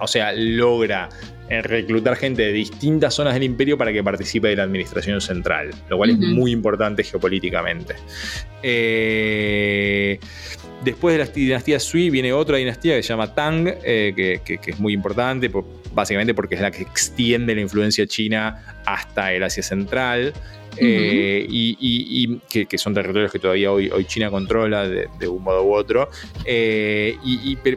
[0.00, 1.08] o sea, logra
[1.50, 5.70] eh, reclutar gente de distintas zonas del imperio para que participe de la administración central,
[5.88, 7.96] lo cual es muy importante geopolíticamente.
[8.62, 10.20] Eh,
[10.84, 14.78] después de la dinastía Sui viene otra dinastía que se llama Tang, eh, que, es
[14.78, 15.50] muy importante,
[15.92, 20.32] básicamente porque es la que extiende la influencia china hasta el Asia Central.
[20.76, 25.74] Eh, y, que, son territorios que todavía hoy, hoy China controla de, un modo u
[25.74, 26.08] otro.
[26.44, 27.16] Eh,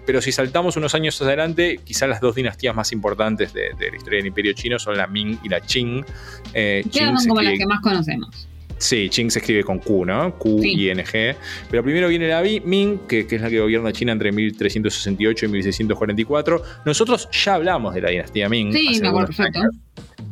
[0.05, 4.17] pero si saltamos unos años adelante, quizás las dos dinastías más importantes de, la historia
[4.17, 6.05] del imperio chino son la Ming y la Qing.
[6.53, 8.47] Eh, Qing como las que más conocemos.
[8.77, 10.37] Sí, Qing se escribe con Q, ¿no?
[10.37, 11.35] Q-I-N-G.
[11.69, 16.61] Pero primero viene la Ming, que, es la que gobierna China entre 1368 y 1644.
[16.85, 18.73] Nosotros ya hablamos de la dinastía Ming.
[18.73, 19.61] Sí, me acuerdo perfecto.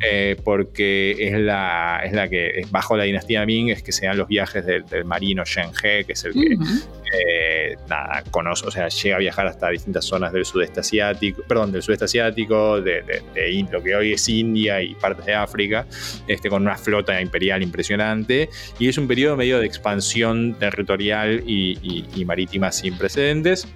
[0.04, 4.18] Eh, porque es la, es la que, bajo la dinastía Ming, es que se dan
[4.18, 8.88] los viajes del, marino Shen He, que es el que, eh, nada, conoce, o sea,
[8.88, 13.68] llega a viajar hasta distintas zonas del sudeste asiático, perdón, del sudeste asiático, de, de,
[13.72, 15.86] lo que hoy es India y partes de África,
[16.28, 22.26] este, con una flota imperial impresionante, y es un periodo medio de expansión territorial y
[22.26, 23.68] marítima sin precedentes.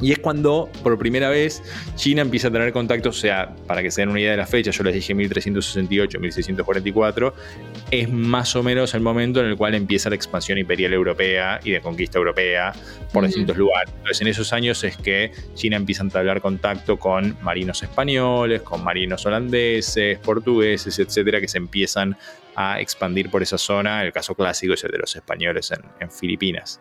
[0.00, 1.62] Y es cuando por primera vez
[1.94, 4.46] China empieza a tener contacto, o sea, para que se den una idea de la
[4.46, 7.34] fecha, yo les dije 1368, 1644,
[7.90, 11.70] es más o menos el momento en el cual empieza la expansión imperial europea y
[11.70, 12.72] de conquista europea
[13.12, 13.92] por distintos lugares.
[13.96, 18.82] Entonces en esos años es que China empieza a entablar contacto con marinos españoles, con
[18.82, 22.16] marinos holandeses, portugueses, etcétera, que se empiezan
[22.54, 24.02] a expandir por esa zona.
[24.02, 26.80] El caso clásico es el de los españoles en, Filipinas.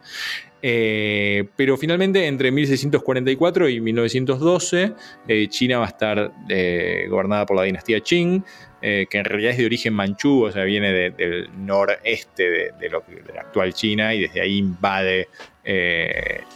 [0.61, 4.93] Eh, pero finalmente, entre 1644 y 1912,
[5.27, 8.43] eh, China va a estar eh, gobernada por la dinastía Qing,
[8.81, 13.31] que en realidad es de origen manchú, o sea, viene del noreste de, lo de
[13.31, 15.27] la actual China y desde ahí invade,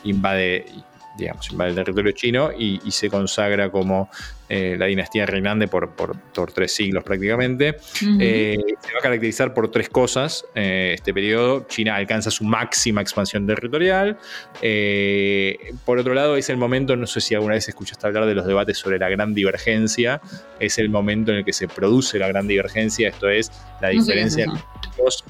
[0.03, 0.65] invade
[1.17, 4.09] digamos, invade el territorio chino y, se consagra como
[4.47, 7.77] eh, la dinastía reinante por, por, tres siglos prácticamente.
[8.19, 10.45] Eh, se va a caracterizar por tres cosas.
[10.55, 14.17] Eh, este periodo, China alcanza su máxima expansión territorial.
[15.83, 18.45] por otro lado, es el momento, no sé si alguna vez escuchaste hablar de los
[18.45, 20.21] debates sobre la gran divergencia,
[20.59, 23.51] es el momento en el que se produce la gran divergencia, esto es
[23.81, 25.23] la diferencia entre los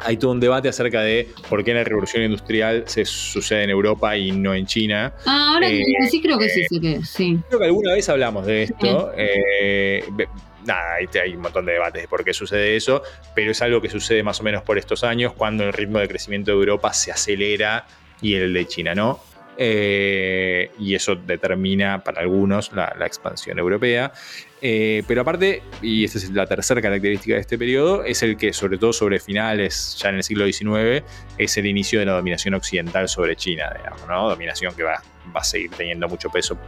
[0.00, 4.16] hay todo un debate acerca de por qué la revolución industrial se sucede en Europa
[4.16, 5.12] y no en China.
[5.26, 7.38] Ah, ahora eh, sí creo que sí, sí, que sí.
[7.48, 9.12] Creo que alguna vez hablamos de esto.
[9.16, 10.04] Eh,
[10.64, 13.02] nada, hay, un montón de debates de por qué sucede eso,
[13.34, 16.08] pero es algo que sucede más o menos por estos años, cuando el ritmo de
[16.08, 17.86] crecimiento de Europa se acelera
[18.20, 19.20] y el de China no.
[19.60, 24.12] Eh, y eso determina para algunos la, expansión europea.
[24.60, 28.52] Eh, pero aparte, y esta es la tercera característica de este periodo, es el que,
[28.52, 31.04] sobre todo sobre finales, ya en el siglo XIX,
[31.36, 34.28] es el inicio de la dominación occidental sobre China, digamos, ¿no?
[34.28, 35.02] Dominación que va,
[35.34, 36.58] va a seguir teniendo mucho peso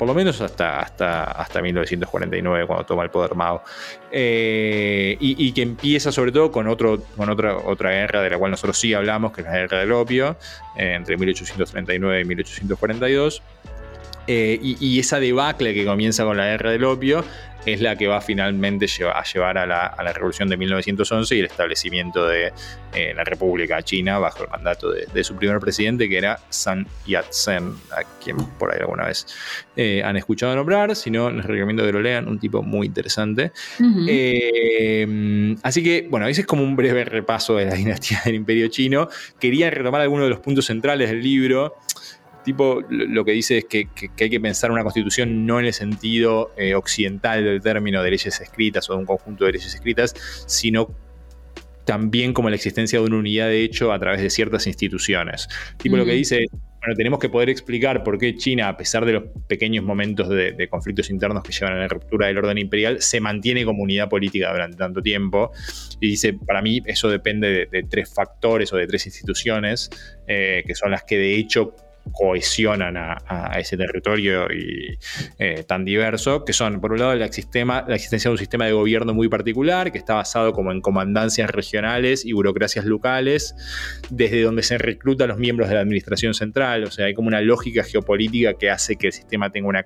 [0.00, 3.62] por lo menos hasta, hasta, hasta 1949, cuando toma el poder Mao.
[4.10, 8.50] Eh, y, que empieza sobre todo con, otro, con otra, otra guerra de la cual
[8.50, 10.38] nosotros sí hablamos, que es la guerra del opio,
[10.78, 13.42] eh, entre 1839 y 1842.
[14.32, 17.24] Eh, y, esa debacle que comienza con la guerra del opio
[17.66, 22.28] es la que va finalmente a llevar a la, revolución de 1911 y el establecimiento
[22.28, 22.52] de
[22.94, 27.74] eh, la República China bajo el mandato de, su primer presidente, que era Sun Yat-sen,
[27.90, 29.26] a quien por ahí alguna vez
[29.74, 30.94] eh, han escuchado nombrar.
[30.94, 33.50] Si no, les recomiendo que lo lean, un tipo muy interesante.
[34.06, 38.68] Eh, así que, bueno, ese es como un breve repaso de la dinastía del Imperio
[38.68, 39.08] Chino.
[39.40, 41.74] Quería retomar algunos de los puntos centrales del libro
[42.44, 46.52] tipo lo que dice es que, hay que pensar una constitución no en el sentido
[46.56, 50.14] eh, occidental del término de leyes escritas o de un conjunto de leyes escritas,
[50.46, 50.94] sino
[51.84, 55.48] también como la existencia de una unidad de hecho a través de ciertas instituciones.
[55.78, 59.04] Tipo lo que dice es, bueno, tenemos que poder explicar por qué China, a pesar
[59.04, 63.02] de los pequeños momentos de, conflictos internos que llevan a la ruptura del orden imperial,
[63.02, 65.50] se mantiene como unidad política durante tanto tiempo.
[66.00, 69.90] Y dice, para mí eso depende de, tres factores o de tres instituciones,
[70.26, 71.74] eh, que son las que de hecho
[72.12, 74.98] cohesionan a, ese territorio y,
[75.38, 78.72] eh, tan diverso, que son, por un lado, la, la existencia de un sistema de
[78.72, 83.54] gobierno muy particular, que está basado como en comandancias regionales y burocracias locales,
[84.10, 87.40] desde donde se reclutan los miembros de la administración central, o sea, hay como una
[87.40, 89.84] lógica geopolítica que hace que el sistema tenga una,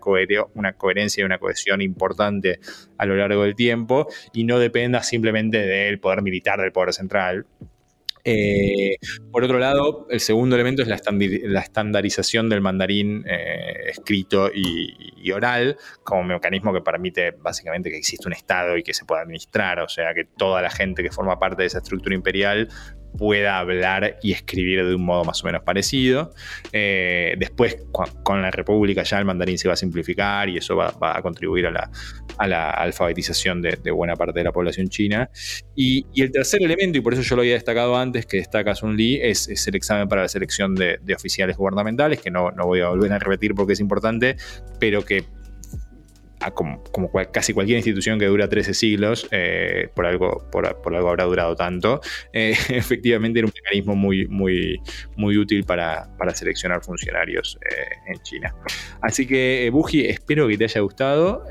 [0.54, 2.60] una coherencia y una cohesión importante
[2.98, 7.46] a lo largo del tiempo y no dependa simplemente del poder militar del poder central,
[8.24, 8.96] eh,
[9.30, 15.78] por otro lado, el segundo elemento es la, estandarización del mandarín eh, escrito y, oral
[16.04, 19.88] como mecanismo que permite básicamente que exista un Estado y que se pueda administrar, o
[19.88, 22.68] sea, que toda la gente que forma parte de esa estructura imperial
[23.16, 26.32] pueda hablar y escribir de un modo más o menos parecido.
[26.72, 27.78] Eh, después,
[28.22, 31.66] con la República ya el mandarín se va a simplificar y eso va, a contribuir
[31.66, 35.30] a la, alfabetización de, buena parte de la población china.
[35.74, 38.96] Y, el tercer elemento, y por eso yo lo había destacado antes, que destaca Sun
[38.96, 42.88] Lee, es, el examen para la selección de, oficiales gubernamentales, que no, no voy a
[42.88, 44.36] volver a repetir porque es importante,
[44.80, 45.24] pero que
[46.52, 46.82] como,
[47.32, 52.00] casi cualquier institución que dura 13 siglos, eh, por, algo, por, algo habrá durado tanto,
[52.32, 54.80] eh, efectivamente era un mecanismo muy, muy,
[55.16, 58.54] muy útil para, seleccionar funcionarios eh, en China.
[59.00, 61.44] Así que, Buji, espero que te haya gustado.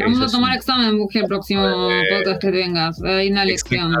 [0.00, 3.02] Vamos a tomar examen, Buji, el próximo podcast que tengas.
[3.02, 3.94] Hay una lección.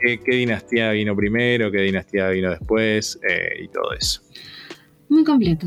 [0.00, 1.70] ¿Qué, ¿Qué, dinastía vino primero?
[1.70, 3.20] ¿Qué dinastía vino después?
[3.60, 4.22] y todo eso.
[5.08, 5.66] Muy completo.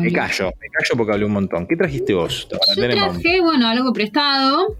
[0.00, 1.66] Me callo, me callo porque hablé un montón.
[1.66, 2.48] ¿Qué trajiste vos?
[2.50, 4.76] Yo traje, bueno, algo prestado.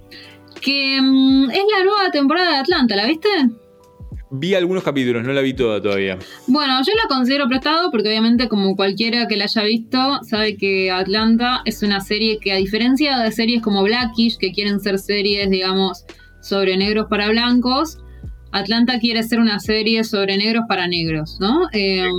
[0.61, 3.29] que mm, es la nueva temporada de Atlanta, ¿la viste?
[4.35, 6.19] Vi algunos capítulos, no la vi toda todavía.
[6.47, 10.91] Bueno, yo la considero prestado porque obviamente como cualquiera que la haya visto sabe que
[10.91, 15.51] Atlanta es una serie que a diferencia de series como Blackish, que quieren ser series,
[15.51, 16.07] digamos,
[16.41, 17.99] sobre negros para blancos,
[18.53, 21.69] Atlanta quiere ser una serie sobre negros para negros, ¿no?
[21.73, 22.11] Em,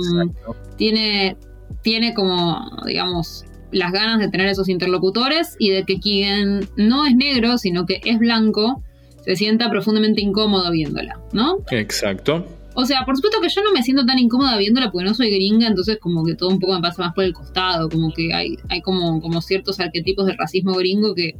[0.76, 1.36] tiene,
[1.84, 7.14] tiene como, digamos, las ganas de tener esos interlocutores y de que quien no es
[7.14, 8.82] negro, sino que es blanco,
[9.24, 11.58] se sienta profundamente incómodo viéndola, ¿no?
[11.70, 12.46] Exacto.
[12.74, 15.30] O sea, por supuesto que yo no me siento tan incómoda viéndola porque no soy
[15.30, 18.32] gringa, entonces como que todo un poco me pasa más por el costado, como que
[18.32, 21.36] hay, hay como, como ciertos arquetipos de racismo gringo que,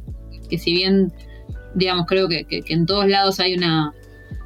[0.47, 1.11] que si bien,
[1.73, 3.93] digamos, creo que, en todos lados hay una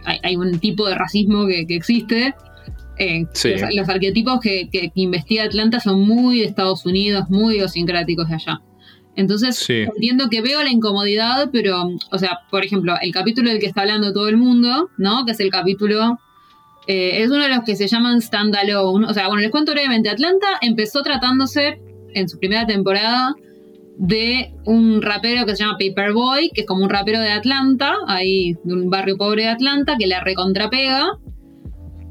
[0.06, 2.34] hay, un tipo de racismo que, existe,
[3.00, 3.26] eh,
[3.74, 8.62] los, arquetipos que, que, investiga Atlanta son muy de Estados Unidos, muy idiosincráticos de allá.
[9.16, 13.66] Entonces entiendo que veo la incomodidad, pero, o sea, por ejemplo, el capítulo del que
[13.66, 15.26] está hablando todo el mundo, ¿no?
[15.26, 16.20] Que es el capítulo,
[16.88, 19.08] eh, es uno de los que se llaman standalone.
[19.08, 21.82] O sea, bueno, les cuento brevemente, Atlanta empezó tratándose
[22.14, 23.34] en su primera temporada
[23.97, 28.56] de un rapero que se llama Paperboy, que es como un rapero de Atlanta, ahí
[28.64, 31.10] de un barrio pobre de Atlanta, que le recontrapega.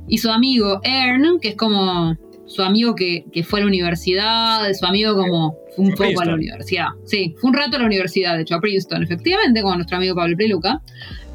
[0.08, 4.86] Y su amigo Ern, que es como su amigo que, fue a la universidad, su
[4.86, 6.86] amigo como un poco a la universidad.
[7.04, 10.14] Sí, fue un rato a la universidad, de hecho, a Princeton, efectivamente, como nuestro amigo
[10.14, 10.80] Pablo Preluca.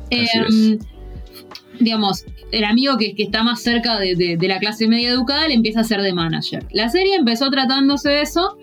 [0.10, 0.80] Em,
[1.80, 5.84] digamos, el amigo que, está más cerca de, la clase media educada le empieza a
[5.84, 6.66] ser de manager.
[6.72, 8.58] La serie empezó tratándose de eso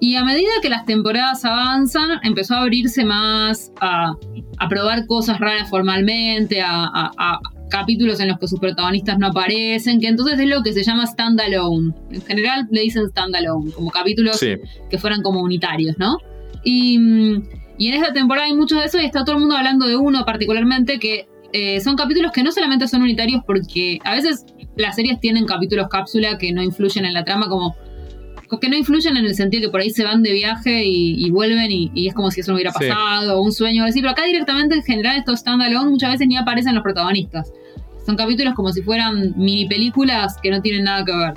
[0.00, 4.14] y a medida que las temporadas avanzan, empezó a abrirse más a,
[4.58, 7.38] a probar cosas raras formalmente, a,
[7.72, 11.06] capítulos en los que sus protagonistas no aparecen, que entonces es lo que se llama
[11.06, 11.94] standalone.
[12.10, 16.18] En general le dicen standalone, como capítulos que fueran como unitarios, ¿no?
[16.62, 16.98] Y,
[17.78, 19.96] y, en esta temporada hay muchos de eso y está todo el mundo hablando de
[19.96, 24.44] uno particularmente que eh, son capítulos que no solamente son unitarios porque a veces
[24.76, 27.74] las series tienen capítulos cápsula que no influyen en la trama como
[28.60, 31.70] que no influyen en el sentido que por ahí se van de viaje y, vuelven
[31.70, 34.24] y, es como si eso no hubiera pasado, o un sueño o así, pero acá
[34.24, 37.50] directamente en general estos standalone muchas veces ni aparecen los protagonistas.
[38.04, 41.34] Son capítulos como si fueran mini películas que no tienen nada que ver.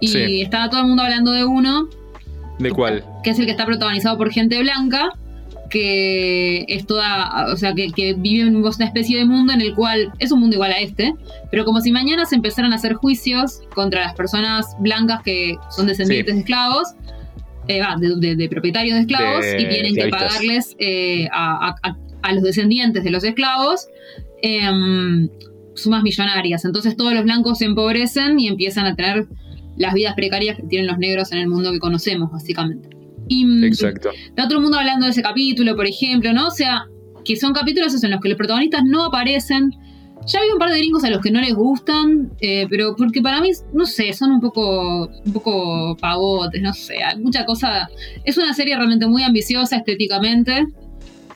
[0.00, 1.88] Y estaba todo el mundo hablando de uno.
[2.58, 3.04] ¿De cuál?
[3.22, 5.12] Que es el que está protagonizado por gente blanca,
[5.72, 10.12] que es toda, o sea, que, vive en una especie de mundo en el cual
[10.18, 11.14] es un mundo igual a este,
[11.50, 15.86] pero como si mañana se empezaran a hacer juicios contra las personas blancas que son
[15.86, 16.88] descendientes de esclavos,
[17.68, 17.80] eh,
[18.36, 21.74] de, propietarios de esclavos, y tienen que pagarles eh, a,
[22.34, 23.88] los descendientes de los esclavos.
[24.42, 25.28] Em,
[25.74, 26.64] sumas millonarias.
[26.64, 29.26] Entonces todos los blancos se empobrecen y empiezan a tener
[29.76, 32.88] las vidas precarias que tienen los negros en el mundo que conocemos, básicamente.
[33.28, 34.10] Y mm, Exacto.
[34.10, 36.48] está todo el mundo hablando de ese capítulo, por ejemplo, ¿no?
[36.48, 36.84] O sea,
[37.24, 39.70] que son capítulos en los que los protagonistas no aparecen.
[40.26, 43.20] Ya vi un par de gringos a los que no les gustan, eh, pero porque
[43.20, 47.88] para mí, no sé, son un poco, un poco pavotes, no sé, mucha cosa.
[48.24, 50.64] Es una serie realmente muy ambiciosa estéticamente.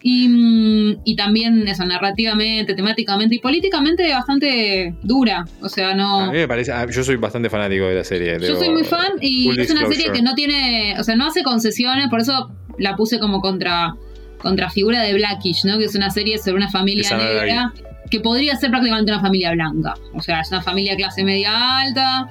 [0.08, 5.44] Y, también eso, narrativamente, temáticamente y políticamente bastante dura.
[5.60, 6.20] O sea, no.
[6.20, 6.72] A mí me parece.
[6.92, 8.38] Yo soy bastante fanático de la serie.
[8.38, 10.94] Yo soy muy fan y es una serie que no tiene.
[11.00, 13.96] O sea, no hace concesiones, por eso la puse como contra,
[14.38, 15.76] contra figura de Blackish, ¿no?
[15.76, 17.72] Que es una serie sobre una familia negra
[18.08, 19.94] que podría ser prácticamente una familia blanca.
[20.14, 22.28] O sea, es una familia clase media alta.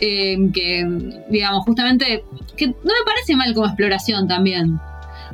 [0.00, 0.88] Eh, que,
[1.28, 2.24] digamos, justamente.
[2.56, 4.80] que no me parece mal como exploración también.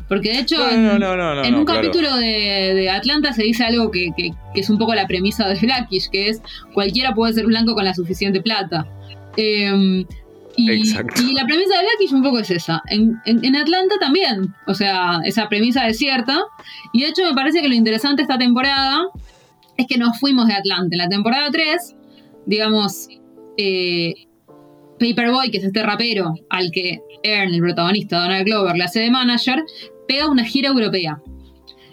[0.08, 4.10] Porque de hecho, en, un capítulo de, Atlanta se dice algo que,
[4.54, 6.42] es un poco la premisa de Blackish, que es
[6.72, 8.86] cualquiera puede ser blanco con la suficiente plata.
[9.36, 10.04] Em,
[10.56, 12.82] y, la premisa de Blackish un poco es esa.
[12.88, 14.54] En, Atlanta también.
[14.68, 16.38] O sea, esa premisa es cierta.
[16.92, 19.06] Y de hecho me parece que lo interesante esta temporada
[19.76, 20.88] es que nos fuimos de Atlanta.
[20.92, 21.96] En la temporada 3,
[22.46, 23.08] digamos,
[23.58, 24.14] eh,
[24.98, 29.10] Paperboy, que es este rapero al que Ern, el protagonista, Donald Glover, le hace de
[29.10, 29.62] manager,
[30.06, 31.20] pega una gira europea.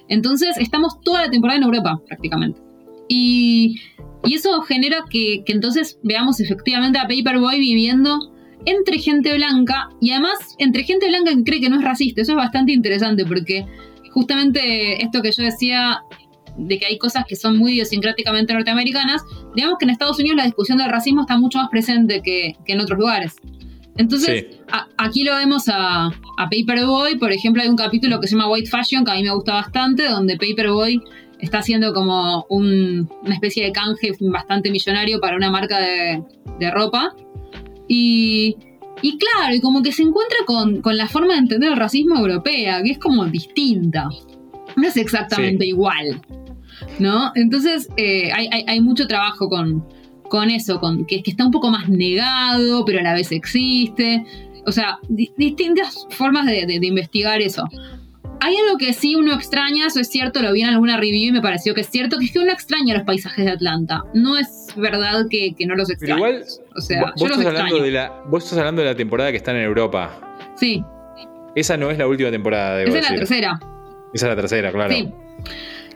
[0.08, 2.62] Entonces estamos toda la temporada en Europa prácticamente.
[3.08, 3.80] Y,
[4.24, 8.32] eso genera que, entonces veamos efectivamente a Paperboy viviendo
[8.66, 12.22] entre gente blanca y además entre gente blanca que cree que no es racista.
[12.22, 13.66] Eso es bastante interesante porque
[14.12, 16.04] justamente esto que yo decía
[16.58, 19.24] de que hay cosas que son muy idiosincráticamente norteamericanas,
[19.56, 22.80] digamos que en Estados Unidos la discusión del racismo está mucho más presente que en
[22.80, 23.36] otros lugares.
[23.98, 24.46] Entonces,
[24.98, 29.06] aquí lo vemos a, Paperboy, por ejemplo, hay un capítulo que se llama White Fashion,
[29.06, 31.00] que a mí me gusta bastante, donde Paperboy
[31.40, 36.24] está haciendo como una especie de canje bastante millonario para una marca de,
[36.72, 37.14] ropa.
[37.88, 38.56] Y,
[39.02, 42.92] claro, y como que se encuentra con, la forma de entender el racismo europea, que
[42.92, 44.10] es como distinta.
[44.76, 45.70] no es exactamente Sí.
[45.70, 46.20] igual,
[46.98, 47.32] ¿no?
[47.36, 49.86] Entonces eh, hay, hay- hay mucho trabajo con,
[50.34, 54.26] con eso, con que, que está un poco más negado, pero a la vez existe.
[54.66, 57.64] O sea, di- distintas formas de, de- de investigar eso.
[58.40, 61.32] Hay algo que sí uno extraña, eso es cierto, lo vi en alguna review y
[61.32, 64.02] me pareció que es cierto, que es que uno extraña los paisajes de Atlanta.
[64.16, 66.16] No es verdad que, que no los extraña.
[66.16, 66.44] igual,
[66.76, 68.96] o sea, vos, yo vos los estás hablando de la, vos estás hablando de la
[68.96, 70.20] temporada que están en Europa.
[70.56, 70.84] Sí,
[71.56, 73.60] Esa no es la última temporada, debo esa es la tercera.
[74.16, 74.94] Esa es la tercera, claro.
[74.96, 75.10] Sí.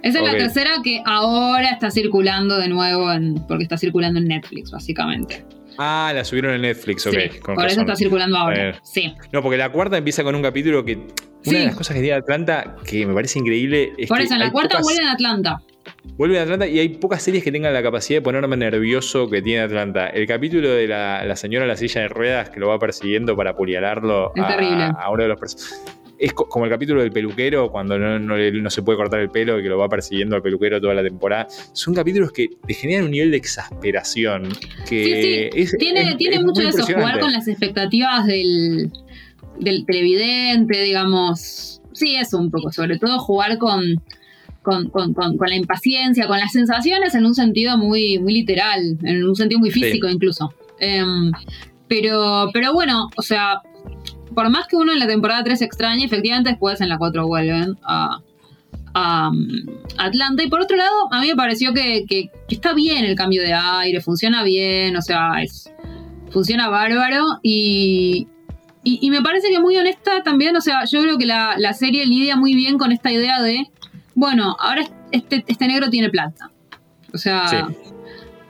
[0.04, 4.28] Esa es la tercera que ahora está circulando de nuevo en, porque está circulando en
[4.28, 5.43] Netflix, básicamente.
[5.80, 7.14] Ah, la subieron en Netflix, ok.
[7.14, 8.58] Sí, con por eso está circulando ahora.
[8.58, 8.80] ver.
[8.84, 9.14] Sí.
[9.32, 10.95] No, porque la cuarta empieza con un capítulo que.
[10.95, 11.12] Una
[11.43, 11.56] Sí.
[11.60, 14.39] de las cosas que tiene Atlanta que me parece increíble es Por que eso, en
[14.39, 15.62] la cuarta pocas- vuelven a Atlanta.
[16.18, 19.41] vuelven a Atlanta y hay pocas series que tengan la capacidad de ponerme nervioso que
[19.41, 20.08] tiene Atlanta.
[20.08, 23.36] El capítulo de la, la señora en la silla de ruedas que lo va persiguiendo
[23.38, 25.80] para apuñalarlo a, a uno de los personajes.
[26.20, 29.59] Es co- como el capítulo del peluquero, cuando no, no se puede cortar el pelo
[29.59, 31.47] y que lo va persiguiendo al peluquero toda la temporada.
[31.74, 34.49] Son capítulos que te generan un nivel de exasperación.
[34.89, 35.61] Que Sí, sí.
[35.61, 38.91] es- Tiene, es- tiene es mucho de eso, jugar con las expectativas del,
[39.59, 41.82] del televidente, digamos.
[41.93, 42.72] Sí, eso un poco.
[42.72, 44.01] Sobre todo jugar con,
[44.63, 48.97] con, con- con- con la impaciencia, con las sensaciones en un sentido muy, muy literal,
[49.03, 50.53] en un sentido muy físico incluso.
[50.80, 51.32] Em,
[51.88, 53.61] pero, pero bueno, o sea,
[54.38, 57.76] por más que uno en la temporada 3 extrañe, efectivamente después en la 4 vuelven
[57.84, 58.20] a,
[58.94, 59.48] a, um,
[59.98, 60.44] Atlanta.
[60.44, 63.42] Y por otro lado, a mí me pareció que, que- que está bien el cambio
[63.42, 65.72] de aire, funciona bien, o sea, es,
[66.30, 68.28] funciona bárbaro y,
[68.84, 71.74] y, y me parece que muy honesta también, o sea, yo creo que la, la
[71.74, 73.66] serie lidia muy bien con esta idea de,
[74.14, 76.52] bueno, ahora este, este negro tiene plata.
[77.14, 77.58] O sea, Sí.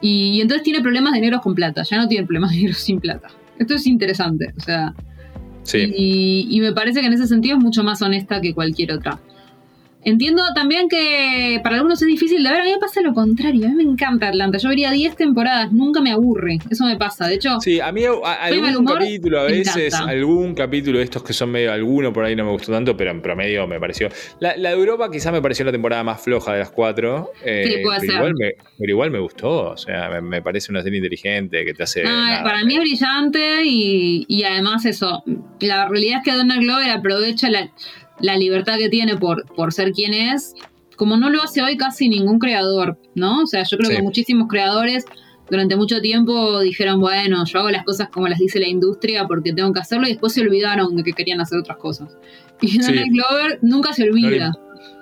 [0.02, 2.78] y, y entonces tiene problemas de negros con plata, ya no tiene problemas de negros
[2.80, 3.30] sin plata.
[3.58, 4.94] Esto es interesante, o sea,
[5.68, 5.94] Sí.
[5.96, 9.20] y, y me parece que en ese sentido es mucho más honesta que cualquier otra.
[10.04, 12.62] Entiendo también que para algunos es difícil de ver.
[12.62, 13.66] A mí me pasa lo contrario.
[13.66, 14.58] A mí me encanta Atlanta.
[14.58, 16.60] Yo vería 10 temporadas, nunca me aburre.
[16.70, 17.28] Eso me pasa.
[17.28, 21.04] De hecho, Sí, a mí a- a- algún humor, capítulo, a veces, algún capítulo de
[21.04, 23.80] estos que son medio, alguno por ahí no me gustó tanto, pero en promedio me
[23.80, 24.08] pareció.
[24.40, 27.32] La, la de Europa quizás me pareció la temporada más floja de las cuatro.
[27.44, 28.20] eh, Sí, puede pero, ser.
[28.22, 31.74] Igual me, pero igual me gustó, o sea, me, me parece una serie inteligente que
[31.74, 32.04] te hace.
[32.04, 35.24] no, nada, para mí es brillante y, y además eso.
[35.60, 37.70] La realidad es que Donald Glover aprovecha la,
[38.20, 40.54] la libertad que tiene por, por ser quien es,
[40.96, 43.44] como no lo hace hoy casi ningún creador, ¿no?
[43.44, 43.98] O sea, yo creo Sí.
[43.98, 45.06] que muchísimos creadores
[45.50, 49.54] durante mucho tiempo dijeron, bueno, yo hago las cosas como las dice la industria porque
[49.54, 52.18] tengo que hacerlo y después se olvidaron de que querían hacer otras cosas.
[52.62, 52.80] Y Sí.
[52.80, 54.52] Donald Glover nunca se olvida.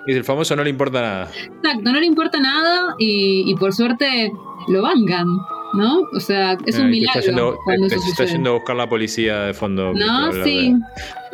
[0.06, 1.30] Y el famoso no le importa nada.
[1.34, 4.30] Exacto, no le importa nada y, y por suerte
[4.68, 5.26] lo bancan,
[5.74, 6.00] ¿no?
[6.12, 8.76] O sea, es un Eh, que está milagro yendo, cuando eso está yendo a buscar
[8.76, 9.92] la policía de fondo.
[9.92, 10.72] No, sí.
[10.72, 10.78] De,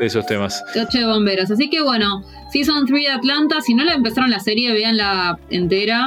[0.00, 0.62] de esos temas.
[0.74, 1.50] Coche de bomberos.
[1.50, 2.22] Así que bueno,
[2.52, 6.06] Season 3 de Atlanta, si no la empezaron la serie, véanla entera.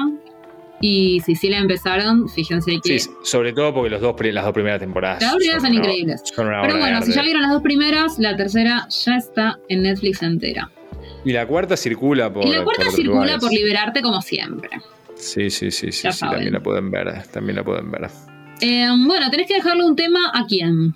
[0.82, 4.54] Y si sí la empezaron, fíjense que Sí, sobre todo porque los dos, las dos
[4.54, 5.22] primeras temporadas.
[5.22, 6.22] las dos primeras son una- increíbles.
[6.36, 9.84] son una Pero bueno, si ya vieron las dos primeras, la tercera ya está en
[9.84, 10.70] Netflix entera.
[11.24, 12.46] Y la cuarta circula por.
[12.46, 13.38] y la cuarta por circula lugares.
[13.40, 14.70] por liberarte como siempre.
[15.26, 18.10] Sí, sí, sí, sí, sí, también la pueden ver, también la pueden ver.
[18.62, 20.94] Eh, bueno, tenés que dejarle un tema a quién?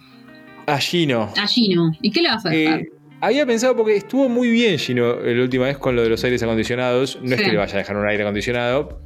[0.67, 1.33] A Gino.
[1.35, 1.91] A Gino.
[1.99, 2.81] ¿Y qué le vas a dejar?
[2.81, 2.89] Eh,
[3.21, 6.43] había pensado, porque estuvo muy bien Gino la última vez con lo de los aires
[6.43, 7.17] acondicionados.
[7.23, 9.01] No es que le vaya a dejar un aire acondicionado,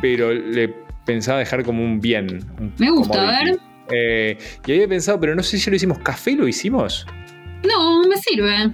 [0.00, 0.72] pero le
[1.04, 2.46] pensaba dejar como un bien.
[2.60, 3.58] un Me gusta, a ver.
[3.90, 5.98] Eh, y había pensado, pero no sé si ya lo hicimos.
[5.98, 7.04] ¿Café lo hicimos?
[7.66, 8.72] No, me sirve.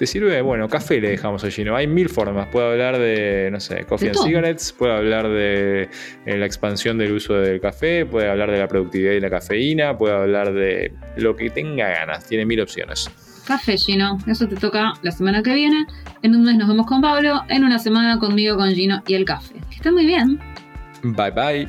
[0.00, 0.40] ¿Te sirve?
[0.40, 1.76] Bueno, café le dejamos a Gino.
[1.76, 2.48] Hay mil formas.
[2.48, 5.90] Puedo hablar de, no sé, coffee and cigarettes, puedo hablar de
[6.24, 9.98] eh, la expansión del uso del café, puede hablar de la productividad y la cafeína,
[9.98, 12.26] puede hablar de lo que tenga ganas.
[12.26, 13.10] Tiene mil opciones.
[13.46, 14.16] Café, Gino.
[14.26, 15.84] Eso te toca la semana que viene.
[16.22, 17.42] En un mes nos vemos con Pablo.
[17.50, 19.52] En una semana conmigo, con Gino y el café.
[19.68, 20.40] Que está muy bien.
[21.02, 21.68] Bye bye.